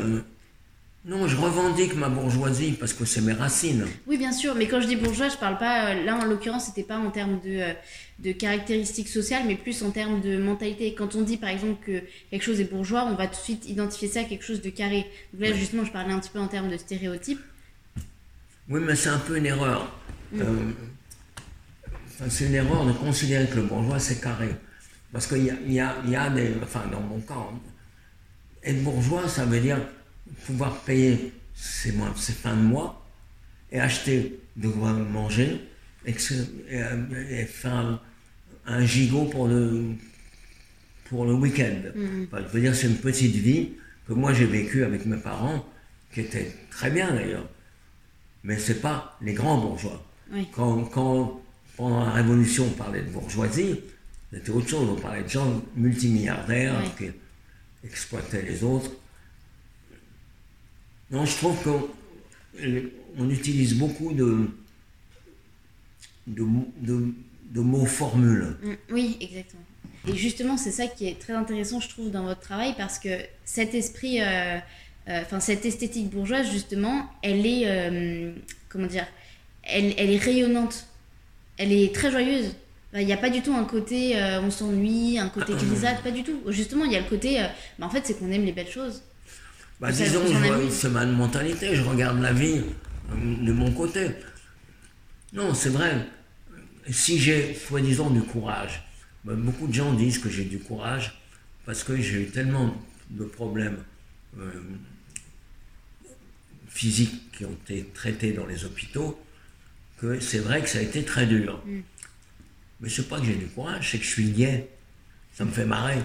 [1.05, 3.85] non, je revendique ma bourgeoisie parce que c'est mes racines.
[4.07, 5.89] Oui, bien sûr, mais quand je dis bourgeois, je parle pas.
[5.89, 7.73] Euh, là, en l'occurrence, c'était pas en termes de, euh,
[8.19, 10.93] de caractéristiques sociales, mais plus en termes de mentalité.
[10.93, 12.01] Quand on dit par exemple que
[12.31, 14.69] quelque chose est bourgeois, on va tout de suite identifier ça à quelque chose de
[14.69, 15.05] carré.
[15.33, 17.41] Donc là, justement, je parlais un petit peu en termes de stéréotypes.
[18.69, 19.93] Oui, mais c'est un peu une erreur.
[20.31, 20.41] Mm.
[20.41, 20.71] Euh,
[22.29, 24.55] c'est une erreur de considérer que le bourgeois, c'est carré.
[25.11, 26.53] Parce qu'il y a, y, a, y a des.
[26.63, 27.35] Enfin, dans mon cas,
[28.63, 29.79] être bourgeois, ça veut dire
[30.45, 33.05] pouvoir payer ses, mois, ses fins de mois
[33.71, 35.61] et acheter de quoi manger
[36.05, 38.01] et, faire
[38.65, 39.91] un, gigot pour le,
[41.05, 41.91] pour le week-end.
[41.95, 42.25] Mm.
[42.31, 43.71] je veux dire, c'est une petite vie
[44.07, 45.65] que moi j'ai vécue avec mes parents,
[46.13, 47.47] qui était très bien d'ailleurs.
[48.43, 50.03] Mais c'est pas les grands bourgeois.
[50.51, 51.41] Quand, quand,
[51.77, 53.79] pendant la Révolution, on parlait de bourgeoisie,
[54.31, 54.89] c'était autre chose.
[54.89, 57.05] On parlait de gens multimilliardaires qui
[57.83, 58.91] exploitaient les autres.
[61.13, 64.49] Non, je trouve qu'on utilise beaucoup de,
[66.25, 68.57] de, mots formules.
[68.63, 69.61] Mm, oui, exactement.
[70.07, 73.09] Et justement, c'est ça qui est très intéressant, je trouve, dans votre travail, parce que
[73.45, 74.57] cet esprit, euh,
[75.07, 78.33] euh, enfin, cette esthétique bourgeoise, justement, elle est, euh,
[78.67, 79.05] comment dire,
[79.61, 80.87] elle, elle, est rayonnante.
[81.57, 82.55] Elle est très joyeuse.
[82.95, 86.23] Il n'y a pas du tout un côté on s'ennuie, un côté grisâtre, pas du
[86.23, 86.41] tout.
[86.47, 87.39] Justement, il y a le côté,
[87.77, 89.03] bah, en fait, c'est qu'on aime les belles choses.
[89.83, 90.23] Bah, disons,
[90.69, 92.61] c'est ma mentalité, je regarde la vie
[93.13, 94.11] de mon côté.
[95.33, 96.07] Non, c'est vrai.
[96.89, 98.81] Si j'ai, soi-disant, du courage,
[99.25, 101.19] bah, beaucoup de gens disent que j'ai du courage
[101.65, 102.73] parce que j'ai eu tellement
[103.09, 103.83] de problèmes
[104.39, 104.51] euh,
[106.69, 109.21] physiques qui ont été traités dans les hôpitaux
[109.97, 111.61] que c'est vrai que ça a été très dur.
[111.65, 111.83] Mais mm.
[112.79, 114.69] Mais c'est pas que j'ai du courage, c'est que je suis lié.
[115.33, 115.97] Ça me fait marrer.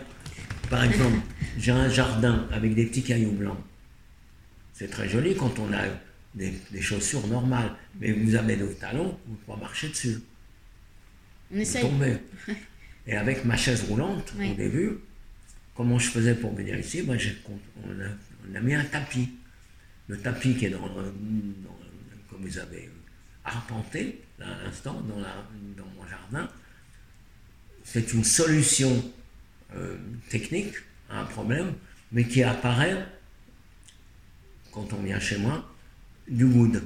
[0.69, 1.19] Par exemple,
[1.59, 3.59] j'ai un jardin avec des petits cailloux blancs.
[4.79, 5.87] C'est très joli quand on a
[6.37, 10.21] des, chaussures normales, mais vous avez nos talons, vous pouvez marcher dessus.
[11.53, 11.85] On essaye.
[13.09, 14.99] Et avec ma chaise roulante, au début,
[15.75, 17.03] comment je faisais pour venir ici?
[17.03, 17.19] Ben,
[17.83, 19.31] on, a, mis un tapis.
[20.07, 20.89] Le tapis qui est dans,
[22.31, 22.89] comme vous avez
[23.45, 26.49] arpenté, là, à l'instant, dans, dans mon jardin,
[27.83, 29.05] c'est une solution
[29.75, 29.97] euh,
[30.29, 30.75] technique
[31.11, 31.73] à un problème,
[32.13, 33.05] mais qui apparaît
[34.79, 35.65] quand on vient chez moi,
[36.29, 36.83] du wood.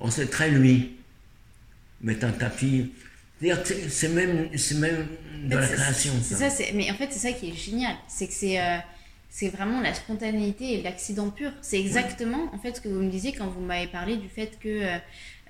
[0.00, 0.96] On sait très lui,
[2.00, 2.92] mettre un tapis.
[3.88, 5.06] C'est même, même
[5.48, 6.12] de la création.
[6.22, 6.48] Ça.
[6.74, 7.94] mais en fait, c'est ça qui est génial.
[8.08, 11.50] C'est que c'est euh, vraiment la spontanéité et l'accident pur.
[11.60, 14.58] C'est exactement en fait ce que vous me disiez quand vous m'avez parlé du fait
[14.58, 14.98] que euh,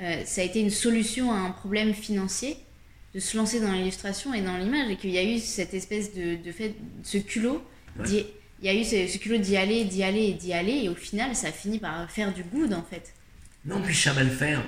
[0.01, 2.57] euh, ça a été une solution à un problème financier
[3.15, 6.13] de se lancer dans l'illustration et dans l'image et qu'il y a eu cette espèce
[6.15, 6.75] de, de fait,
[7.05, 7.63] ce culot
[8.61, 10.95] il y a eu ce, culot d'y aller, d'y aller et d'y aller, et au
[10.95, 13.13] final, ça a fini par faire du good, en fait.
[13.65, 14.63] Non, puis je savais le faire.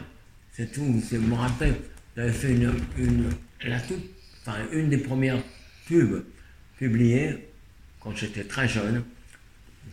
[0.53, 1.03] C'est tout.
[1.11, 1.77] Je me rappelle,
[2.17, 3.31] j'avais fait une, une,
[3.65, 4.05] la toute,
[4.41, 5.43] enfin, une des premières
[5.87, 6.25] pubs
[6.79, 7.49] publiées
[8.01, 9.03] quand j'étais très jeune,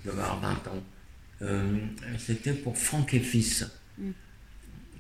[0.04, 0.84] je devais avoir 20 ans.
[1.42, 1.78] Euh,
[2.20, 3.66] c'était pour Franck et Fils.
[3.98, 4.12] Mm.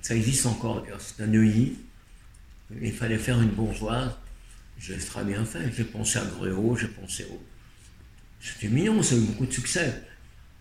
[0.01, 1.77] Ça existe encore, c'est un Neuilly.
[2.81, 4.11] Il fallait faire une bourgeoise.
[4.79, 5.71] J'ai très bien fait.
[5.75, 7.41] J'ai pensé à Gréau, j'ai pensé au
[8.43, 10.03] c'était mignon, ça a eu beaucoup de succès.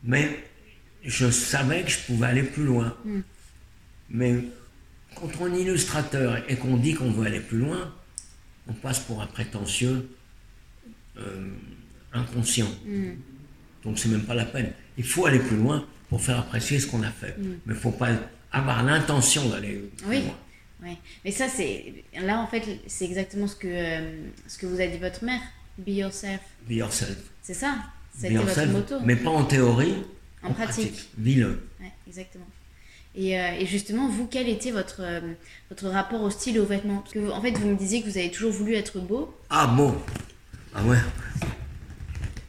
[0.04, 0.44] Mais
[1.04, 2.96] je savais que je pouvais aller plus loin.
[3.04, 3.20] Hmm.
[4.08, 4.36] Mais
[5.16, 7.92] quand on est illustrateur et qu'on dit qu'on veut aller plus loin,
[8.68, 10.08] on passe pour un prétentieux
[11.18, 11.48] euh,
[12.12, 12.70] inconscient.
[12.86, 13.14] Hmm.
[13.82, 14.72] Donc c'est même pas la peine.
[14.96, 17.36] Il faut aller plus loin pour faire apprécier ce qu'on a fait.
[17.36, 17.58] Hmm.
[17.66, 18.10] Mais il ne faut pas
[18.52, 20.22] avoir l'intention d'aller plus oui.
[20.82, 20.96] Ouais.
[21.24, 22.04] Mais ça, c'est.
[22.20, 25.40] Là, en fait, c'est exactement ce que, euh, ce que vous a dit votre mère.
[25.84, 26.40] Be yourself.
[26.68, 27.16] Be yourself.
[27.42, 27.76] C'est ça.
[28.18, 28.94] Ça a Be été votre moto.
[29.04, 29.94] mais pas en théorie,
[30.42, 31.08] En pratique.
[31.18, 31.66] Vis-le.
[31.80, 32.46] Ouais, exactement.
[33.14, 35.20] Et, euh, et justement, vous, quel était votre, euh,
[35.70, 36.98] votre rapport au style et aux vêtements?
[36.98, 39.34] Parce que, vous- en fait, vous me disiez que vous avez toujours voulu être beau.
[39.50, 39.94] Ah bon
[40.74, 40.98] Ah ouais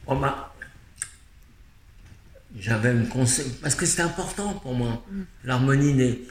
[0.06, 0.54] Oh bah.
[2.58, 3.46] J'avais une conseil.
[3.62, 5.04] Parce que c'était important pour moi.
[5.44, 6.26] L'harmonie des.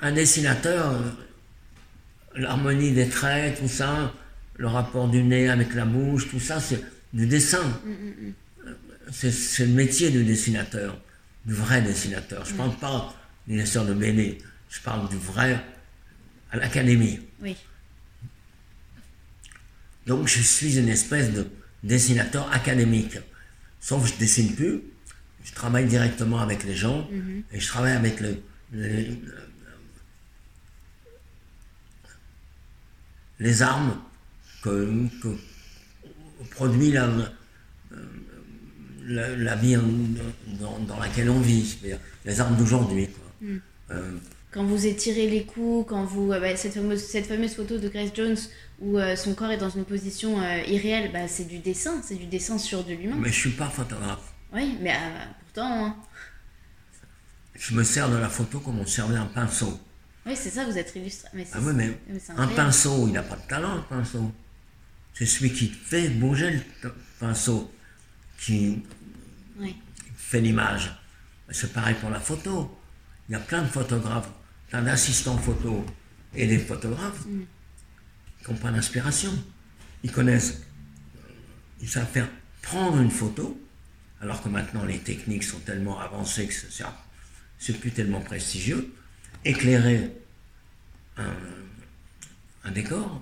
[0.00, 1.10] Un dessinateur, euh,
[2.34, 4.12] l'harmonie des traits, tout ça,
[4.58, 6.82] le rapport du nez avec la bouche, tout ça, c'est
[7.12, 7.62] du dessin.
[7.86, 8.74] Euh,
[9.10, 11.00] C'est c'est le métier du dessinateur,
[11.46, 12.44] du vrai dessinateur.
[12.44, 13.14] Je parle pas
[13.46, 14.38] du dessinateur de BD,
[14.68, 15.64] je parle du vrai
[16.50, 17.20] à l'académie.
[17.40, 17.56] Oui.
[20.06, 21.46] Donc je suis une espèce de
[21.82, 23.16] dessinateur académique.
[23.80, 24.80] Sauf que je dessine plus,
[25.44, 27.08] je travaille directement avec les gens
[27.52, 28.42] et je travaille avec le-
[28.72, 29.16] les,
[33.38, 33.96] les armes
[34.62, 34.90] que,
[35.22, 35.28] que
[36.50, 37.08] produit la,
[39.06, 39.76] la, la vie
[40.60, 43.08] dans, dans laquelle on vit, c'est-à-dire les armes d'aujourd'hui.
[43.08, 43.48] quoi.
[43.90, 44.12] Euh,
[44.50, 46.32] Quand vous étirez les coups, quand vous.
[46.32, 48.36] euh, bah, cette, fameuse, cette fameuse photo de Grace Jones
[48.80, 52.00] où euh, son corps est dans une position euh, irréelle, bah, c'est du dessin.
[52.04, 53.16] C'est du dessin sur de l'humain.
[53.18, 54.32] mais je suis pas photographe.
[54.52, 55.86] Oui, mais euh, pourtant.
[55.86, 55.96] hein.
[57.54, 59.80] Je me sers de la photo comme on servait un pinceau.
[60.26, 61.28] Oui, c'est ça, vous êtes illustré.
[61.34, 61.98] Mais Ah oui, mais
[62.36, 64.30] un pinceau, il n'a pas de talent, un pinceau.
[65.18, 67.74] C'est celui qui fait bouger le pinceau,
[68.38, 68.84] qui
[69.58, 69.74] Oui.
[70.16, 70.96] fait l'image.
[71.50, 72.78] C'est pareil pour la photo.
[73.28, 74.30] Il y a plein de photographes,
[74.68, 75.84] plein d'assistants photo
[76.36, 79.32] et des photographes qui n'ont pas d'inspiration.
[80.04, 80.62] Ils connaissent,
[81.80, 82.28] ils savent faire
[82.62, 83.60] prendre une photo,
[84.20, 86.54] alors que maintenant les techniques sont tellement avancées que
[87.58, 88.94] c'est plus tellement prestigieux.
[89.44, 90.12] Éclairer
[91.16, 91.34] un,
[92.62, 93.20] un décor.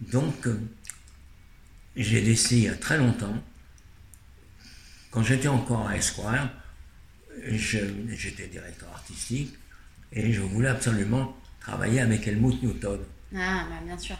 [0.00, 0.60] Donc, euh,
[1.96, 3.42] j'ai décidé il y a très longtemps,
[5.10, 6.50] quand j'étais encore à Esquire,
[7.42, 9.54] j'étais directeur artistique
[10.12, 13.00] et je voulais absolument travailler avec Helmut Newton.
[13.34, 14.16] Ah, bah, bien sûr.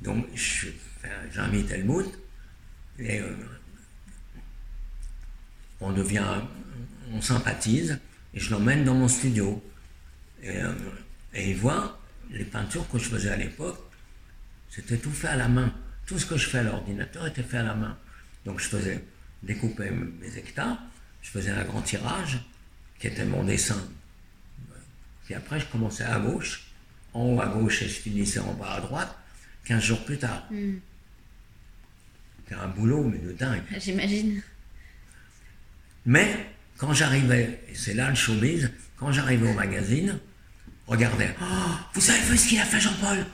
[0.00, 0.26] Donc
[1.32, 2.06] j'invite Helmut
[2.98, 3.34] et euh,
[5.80, 6.42] on devient,
[7.12, 7.98] on sympathise
[8.34, 9.62] et je l'emmène dans mon studio.
[10.42, 10.72] Et, euh,
[11.34, 11.98] et il voit
[12.30, 13.78] les peintures que je faisais à l'époque,
[14.70, 15.72] c'était tout fait à la main.
[16.06, 17.96] Tout ce que je fais à l'ordinateur était fait à la main.
[18.44, 19.04] Donc je faisais
[19.42, 20.78] découper mes hectares,
[21.22, 22.40] je faisais un grand tirage
[22.98, 23.80] qui était mon dessin.
[25.24, 26.64] Puis après je commençais à gauche,
[27.12, 29.16] en haut à gauche et je finissais en bas à droite,
[29.66, 30.44] 15 jours plus tard.
[30.50, 30.80] C'était
[32.60, 33.62] un boulot, mais de dingue.
[33.78, 34.42] J'imagine.
[36.06, 36.46] Mais
[36.78, 40.18] quand j'arrivais, et c'est là le showbiz, quand j'arrivais au magazine,
[40.86, 41.44] regardez, Oh,
[41.92, 43.26] vous avez vu ce qu'il a fait Jean-Paul?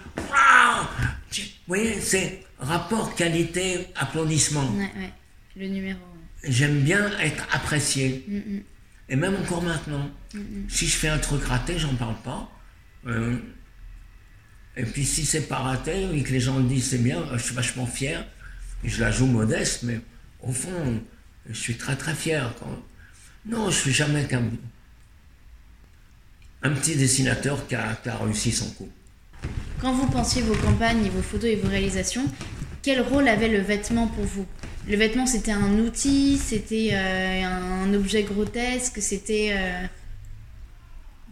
[1.42, 4.68] Vous voyez, c'est rapport qualité, applaudissement.
[4.72, 5.12] Ouais, ouais.
[5.56, 6.00] Le numéro.
[6.42, 8.26] J'aime bien être apprécié.
[9.08, 10.10] Et même encore maintenant,
[10.68, 12.50] si je fais un truc raté, j'en parle pas.
[13.06, 13.36] Euh,
[14.76, 17.38] et puis si c'est pas raté et que les gens le disent c'est bien, je
[17.38, 18.26] suis vachement fier.
[18.82, 20.00] Je la joue modeste, mais
[20.40, 21.02] au fond,
[21.48, 22.52] je suis très très fier.
[22.58, 22.82] Quand...
[23.46, 24.42] Non, je suis jamais qu'un
[26.62, 28.90] un petit dessinateur qui a, qui a réussi son coup.
[29.80, 32.24] Quand vous pensiez vos campagnes, et vos photos et vos réalisations,
[32.82, 34.46] quel rôle avait le vêtement pour vous?
[34.88, 39.50] Le vêtement, c'était un outil, c'était euh, un objet grotesque, c'était...
[39.56, 39.86] euh,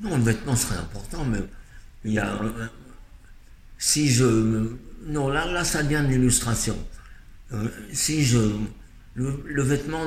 [0.02, 1.38] Non, le vêtement serait important, mais
[2.04, 2.32] il y a.
[2.32, 2.70] un-
[3.78, 4.70] Si je.
[5.06, 6.76] Non, là, là ça devient une illustration.
[7.52, 8.38] Euh, si je.
[9.14, 10.04] Le, le vêtement.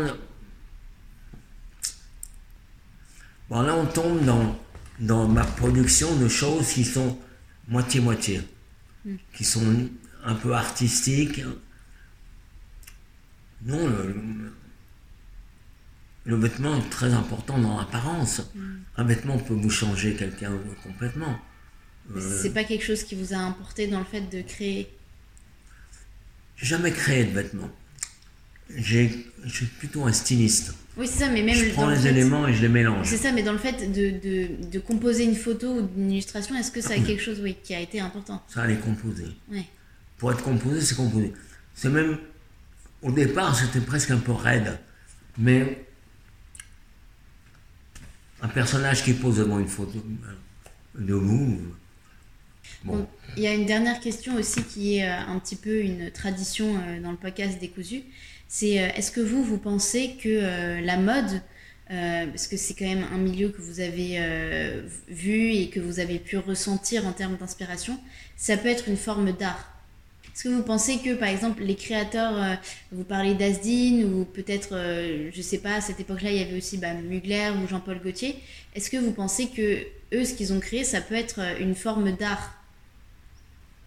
[3.49, 4.57] Bon, là, on tombe dans,
[4.99, 7.17] dans ma production de choses qui sont
[7.67, 8.41] moitié-moitié,
[9.33, 9.89] qui sont
[10.23, 11.41] un peu artistiques.
[13.63, 14.53] Non, le, le-
[16.27, 18.41] le vêtement est très important dans l'apparence.
[18.97, 20.51] Un vêtement peut vous changer quelqu'un
[20.83, 21.39] complètement.
[22.15, 24.91] Euh, C'est pas quelque chose qui vous a importé dans le fait de créer?
[26.57, 27.69] J'ai jamais créé de vêtements.
[28.75, 30.73] J'ai- Je suis plutôt un styliste.
[30.97, 32.69] Oui, c'est ça, mais même Je dans prends le les fait- éléments et je les
[32.69, 33.05] mélange.
[33.07, 36.55] C'est ça, mais dans le fait de, de, de composer une photo ou d'une illustration,
[36.55, 38.41] est-ce que ça a quelque chose oui, qui a été important?
[38.47, 39.25] Ça les composer.
[39.51, 39.65] Ouais.
[40.17, 41.33] Pour être composé, c'est composé.
[41.73, 42.17] C'est même,
[43.01, 44.79] au départ, c'était presque un peu raide.
[45.37, 45.85] Mais
[48.41, 51.59] un personnage qui pose devant une photo euh, de vous,
[53.37, 56.75] il y a une dernière question aussi qui est euh, un petit peu une tradition
[56.75, 58.03] euh, dans le podcast Décousu.
[58.47, 61.41] C'est euh, est-ce que vous, vous pensez que la mode
[61.87, 64.19] parce que c'est quand même un milieu que vous avez
[65.07, 67.99] vu et que vous avez pu ressentir en termes d'inspiration,
[68.35, 69.74] ça peut être une forme d'art?
[70.35, 72.55] Est-ce que vous pensez que, par exemple, les créateurs, euh,
[72.91, 74.75] vous parlez d'Asdin ou peut-être,
[75.33, 78.35] je sais pas, à cette époque-là, il y avait aussi bah, Mugler ou Jean-Paul Gaultier.
[78.73, 79.79] Est-ce que vous pensez que
[80.13, 82.53] eux, ce qu'ils ont créé, ça peut être une forme d'art?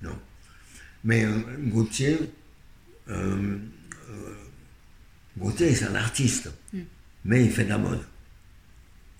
[0.01, 0.16] Non.
[1.05, 1.26] Mais
[1.66, 2.18] Gaultier,
[5.38, 6.51] Gaultier, c'est un artiste.
[6.72, 6.80] Hmm
[7.24, 8.01] mais il fait de la mode.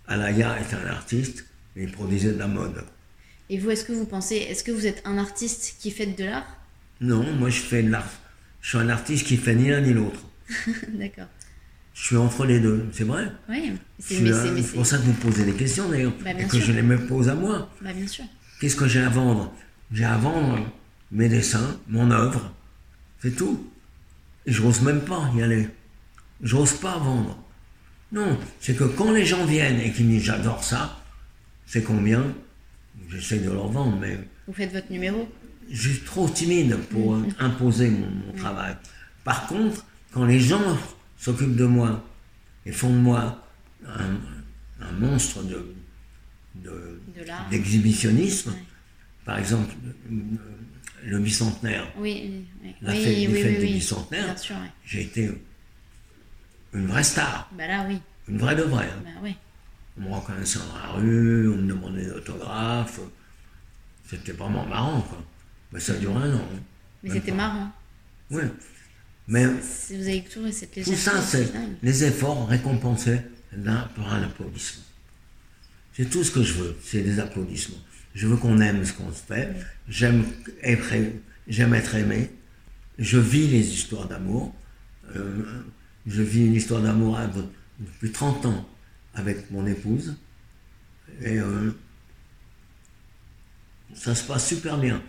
[0.07, 1.45] Alaya est un artiste
[1.77, 2.85] et il produisait de la mode.
[3.51, 6.25] Et vous, est-ce que vous pensez, est-ce que vous êtes un artiste qui fait de
[6.25, 6.58] l'art?
[7.01, 8.11] Non, moi je fais de l'art.
[8.61, 10.21] Je suis un artiste qui fait ni l'un ni l'autre.
[10.89, 11.29] D'accord.
[11.95, 14.23] Je suis entre les deux, c'est vrai Oui, c'est
[14.73, 17.29] pour ça que vous posez des questions d'ailleurs, bah, et que je les me pose
[17.29, 17.71] à moi.
[17.83, 18.25] Bah, bien sûr.
[18.61, 19.53] Qu'est-ce que j'ai à vendre?
[19.93, 20.59] J'ai à vendre
[21.11, 22.53] mes dessins, mon œuvre,
[23.21, 23.69] c'est tout.
[24.47, 25.69] Et je n'ose même pas y aller.
[26.41, 27.43] J'ose pas vendre.
[28.13, 31.03] Non, c'est que quand les gens viennent et qu'ils me disent j'adore ça,
[31.67, 32.33] c'est combien?
[33.09, 34.19] J'essaie de leur vendre, mais.
[34.47, 35.29] Vous faites votre numéro
[35.71, 37.35] Je suis trop timide pour mm.
[37.39, 38.77] imposer mon, travail.
[39.25, 40.79] Par contre, quand les gens
[41.19, 42.05] s'occupent de moi
[42.65, 43.45] et font de moi
[43.87, 45.75] un, monstre de,
[47.51, 48.55] d'exhibitionnisme,
[49.25, 49.75] par exemple,
[51.05, 54.35] le bicentenaire, oui, oui, la fête, du bicentenaire,
[54.85, 55.31] j'ai été
[56.73, 57.51] une vraie star.
[57.57, 57.99] Bah là, oui.
[58.29, 58.87] Une vraie de vraie.
[58.87, 59.21] Hein.
[59.23, 59.29] Bah.
[59.99, 63.01] On me reconnaissait dans la rue, on me demandait d'autographes.
[64.09, 65.19] C'était vraiment marrant, quoi.
[65.73, 66.39] Mais ça dure un an.
[66.39, 66.61] Hein.
[67.03, 67.71] Mais c'était marrant.
[68.31, 68.43] Oui.
[69.27, 71.53] Mais vous avez toujours cette Tout ça, c'est
[71.83, 73.21] les efforts récompensés
[73.95, 74.85] par un applaudissement.
[75.93, 77.79] C'est tout ce que je veux, c'est des applaudissements.
[78.15, 79.55] Je veux qu'on aime ce qu'on se fait.
[79.89, 80.25] J'aime
[80.63, 80.95] être,
[81.47, 82.31] j'aime être aimé.
[82.99, 84.55] Je vis les histoires d'amour.
[85.15, 85.63] Euh,
[86.07, 87.19] je vis une histoire d'amour
[87.79, 88.69] depuis 30 ans
[89.15, 90.17] avec mon épouse.
[91.21, 91.71] Et euh,
[93.95, 95.03] ça se passe super bien.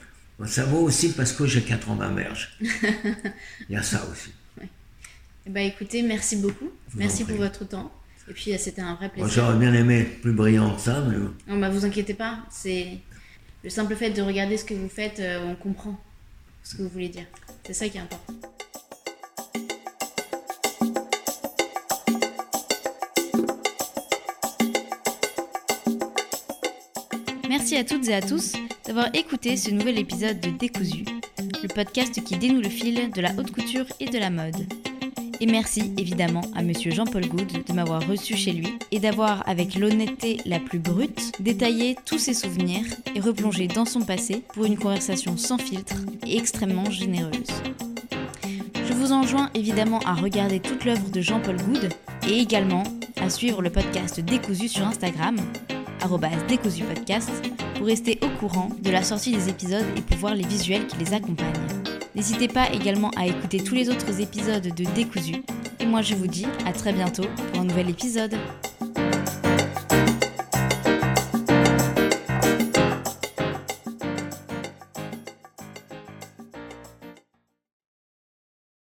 [0.46, 2.58] Ça vaut aussi parce que j'ai 4 ans d'immerge.
[2.62, 4.32] Il y a ça aussi.
[5.46, 6.70] Eh ben, écoutez, merci beaucoup.
[6.96, 7.92] merci pour votre temps.
[8.30, 9.30] Et puis, c'était un vrai plaisir.
[9.30, 11.18] J'aurais bien aimé être plus brillant que ça, mais...
[11.48, 12.40] Non, bah, vous inquiétez pas.
[12.52, 13.00] C'est
[13.64, 16.00] le simple fait de regarder ce que vous faites, euh, on comprend
[16.64, 17.26] ce que vous voulez dire.
[17.66, 18.34] C'est ça qui est important.
[27.60, 28.54] Merci à toutes et à tous
[28.88, 31.04] d'avoir écouté ce nouvel épisode de Décousu,
[31.62, 34.56] le podcast qui dénoue le fil de la haute couture et de la mode.
[35.42, 39.76] Et merci évidemment à monsieur Jean-Paul Good de m'avoir reçu chez lui et d'avoir, avec
[39.76, 44.78] l'honnêteté la plus brute, détaillé tous ses souvenirs et replongé dans son passé pour une
[44.78, 47.52] conversation sans filtre et extrêmement généreuse.
[48.88, 51.90] Je vous enjoins évidemment à regarder toute l'œuvre de Jean-Paul Good
[52.26, 52.84] et également
[53.18, 55.36] à suivre le podcast Décousu sur Instagram
[56.48, 57.30] décousu podcast
[57.76, 60.98] pour rester au courant de la sortie des épisodes et pour voir les visuels qui
[60.98, 61.48] les accompagnent.
[62.16, 65.44] N'hésitez pas également à écouter tous les autres épisodes de Décousu.
[65.80, 68.36] Et moi je vous dis à très bientôt pour un nouvel épisode.